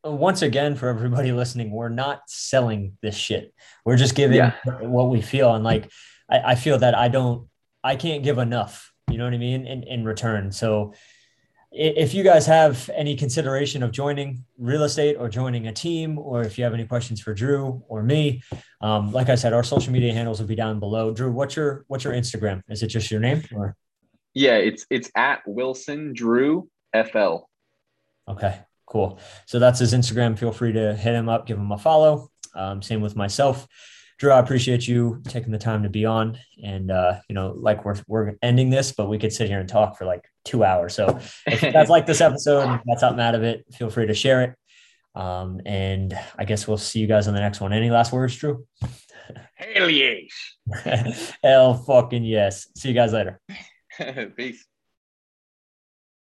once 0.04 0.42
again 0.42 0.74
for 0.74 0.88
everybody 0.88 1.32
listening 1.42 1.70
we're 1.70 1.88
not 1.88 2.22
selling 2.26 2.96
this 3.02 3.16
shit. 3.16 3.54
We're 3.84 3.96
just 3.96 4.14
giving 4.14 4.36
yeah. 4.36 4.54
what 4.80 5.10
we 5.10 5.20
feel. 5.20 5.54
And 5.54 5.64
like 5.64 5.90
I, 6.30 6.52
I, 6.52 6.54
feel 6.54 6.78
that 6.78 6.94
i 6.94 7.08
don't 7.08 7.48
i 7.82 7.96
can't 7.96 8.22
give 8.22 8.38
enough 8.38 8.92
you 9.10 9.18
know 9.18 9.24
what 9.24 9.34
i 9.34 9.38
mean 9.38 9.66
in, 9.66 9.82
in 9.82 10.04
return. 10.04 10.52
So 10.52 10.94
if 11.70 12.14
you 12.14 12.24
guys 12.24 12.46
have 12.46 12.88
any 12.94 13.14
consideration 13.14 13.82
of 13.82 13.90
joining 13.90 14.44
real 14.56 14.84
estate 14.84 15.16
or 15.18 15.28
joining 15.28 15.66
a 15.66 15.72
team 15.72 16.18
or 16.18 16.42
if 16.42 16.56
you 16.56 16.64
have 16.64 16.72
any 16.72 16.86
questions 16.86 17.20
for 17.20 17.34
drew 17.34 17.82
or 17.88 18.02
me 18.02 18.42
um, 18.80 19.12
like 19.12 19.28
i 19.28 19.34
said 19.34 19.52
our 19.52 19.62
social 19.62 19.92
media 19.92 20.12
handles 20.12 20.40
will 20.40 20.46
be 20.46 20.54
down 20.54 20.80
below. 20.80 21.12
Drew 21.12 21.30
what's 21.30 21.56
your 21.56 21.84
what's 21.88 22.04
your 22.04 22.14
instagram? 22.14 22.62
Is 22.68 22.82
it 22.82 22.88
just 22.88 23.10
your 23.10 23.20
name 23.20 23.42
or? 23.54 23.76
Yeah 24.34 24.56
it's 24.56 24.86
it's 24.90 25.10
at 25.14 25.40
wilson 25.46 26.12
drew 26.14 26.68
fl 26.94 27.47
Okay, 28.28 28.60
cool. 28.86 29.18
So 29.46 29.58
that's 29.58 29.78
his 29.78 29.94
Instagram. 29.94 30.38
Feel 30.38 30.52
free 30.52 30.72
to 30.72 30.94
hit 30.94 31.14
him 31.14 31.28
up, 31.28 31.46
give 31.46 31.58
him 31.58 31.72
a 31.72 31.78
follow. 31.78 32.30
Um, 32.54 32.82
same 32.82 33.00
with 33.00 33.16
myself. 33.16 33.66
Drew, 34.18 34.32
I 34.32 34.40
appreciate 34.40 34.86
you 34.88 35.22
taking 35.28 35.52
the 35.52 35.58
time 35.58 35.84
to 35.84 35.88
be 35.88 36.04
on. 36.04 36.38
And, 36.62 36.90
uh, 36.90 37.20
you 37.28 37.34
know, 37.34 37.54
like 37.56 37.84
we're, 37.84 37.96
we're 38.08 38.34
ending 38.42 38.68
this, 38.68 38.90
but 38.90 39.08
we 39.08 39.18
could 39.18 39.32
sit 39.32 39.48
here 39.48 39.60
and 39.60 39.68
talk 39.68 39.96
for 39.96 40.06
like 40.06 40.24
two 40.44 40.64
hours. 40.64 40.94
So 40.94 41.20
if 41.46 41.62
you 41.62 41.70
guys 41.70 41.88
like 41.88 42.04
this 42.04 42.20
episode, 42.20 42.80
that's 42.84 43.00
something 43.00 43.20
out 43.20 43.36
of 43.36 43.44
it, 43.44 43.64
feel 43.72 43.90
free 43.90 44.08
to 44.08 44.14
share 44.14 44.42
it. 44.42 44.54
Um, 45.14 45.60
and 45.64 46.18
I 46.36 46.44
guess 46.44 46.66
we'll 46.66 46.78
see 46.78 46.98
you 46.98 47.06
guys 47.06 47.28
on 47.28 47.34
the 47.34 47.40
next 47.40 47.60
one. 47.60 47.72
Any 47.72 47.90
last 47.90 48.12
words, 48.12 48.36
Drew? 48.36 48.66
Hell 49.54 49.90
yes. 49.90 51.32
Hell 51.42 51.74
fucking 51.74 52.24
yes. 52.24 52.66
See 52.76 52.88
you 52.88 52.94
guys 52.94 53.12
later. 53.12 53.40
Peace. 54.36 54.64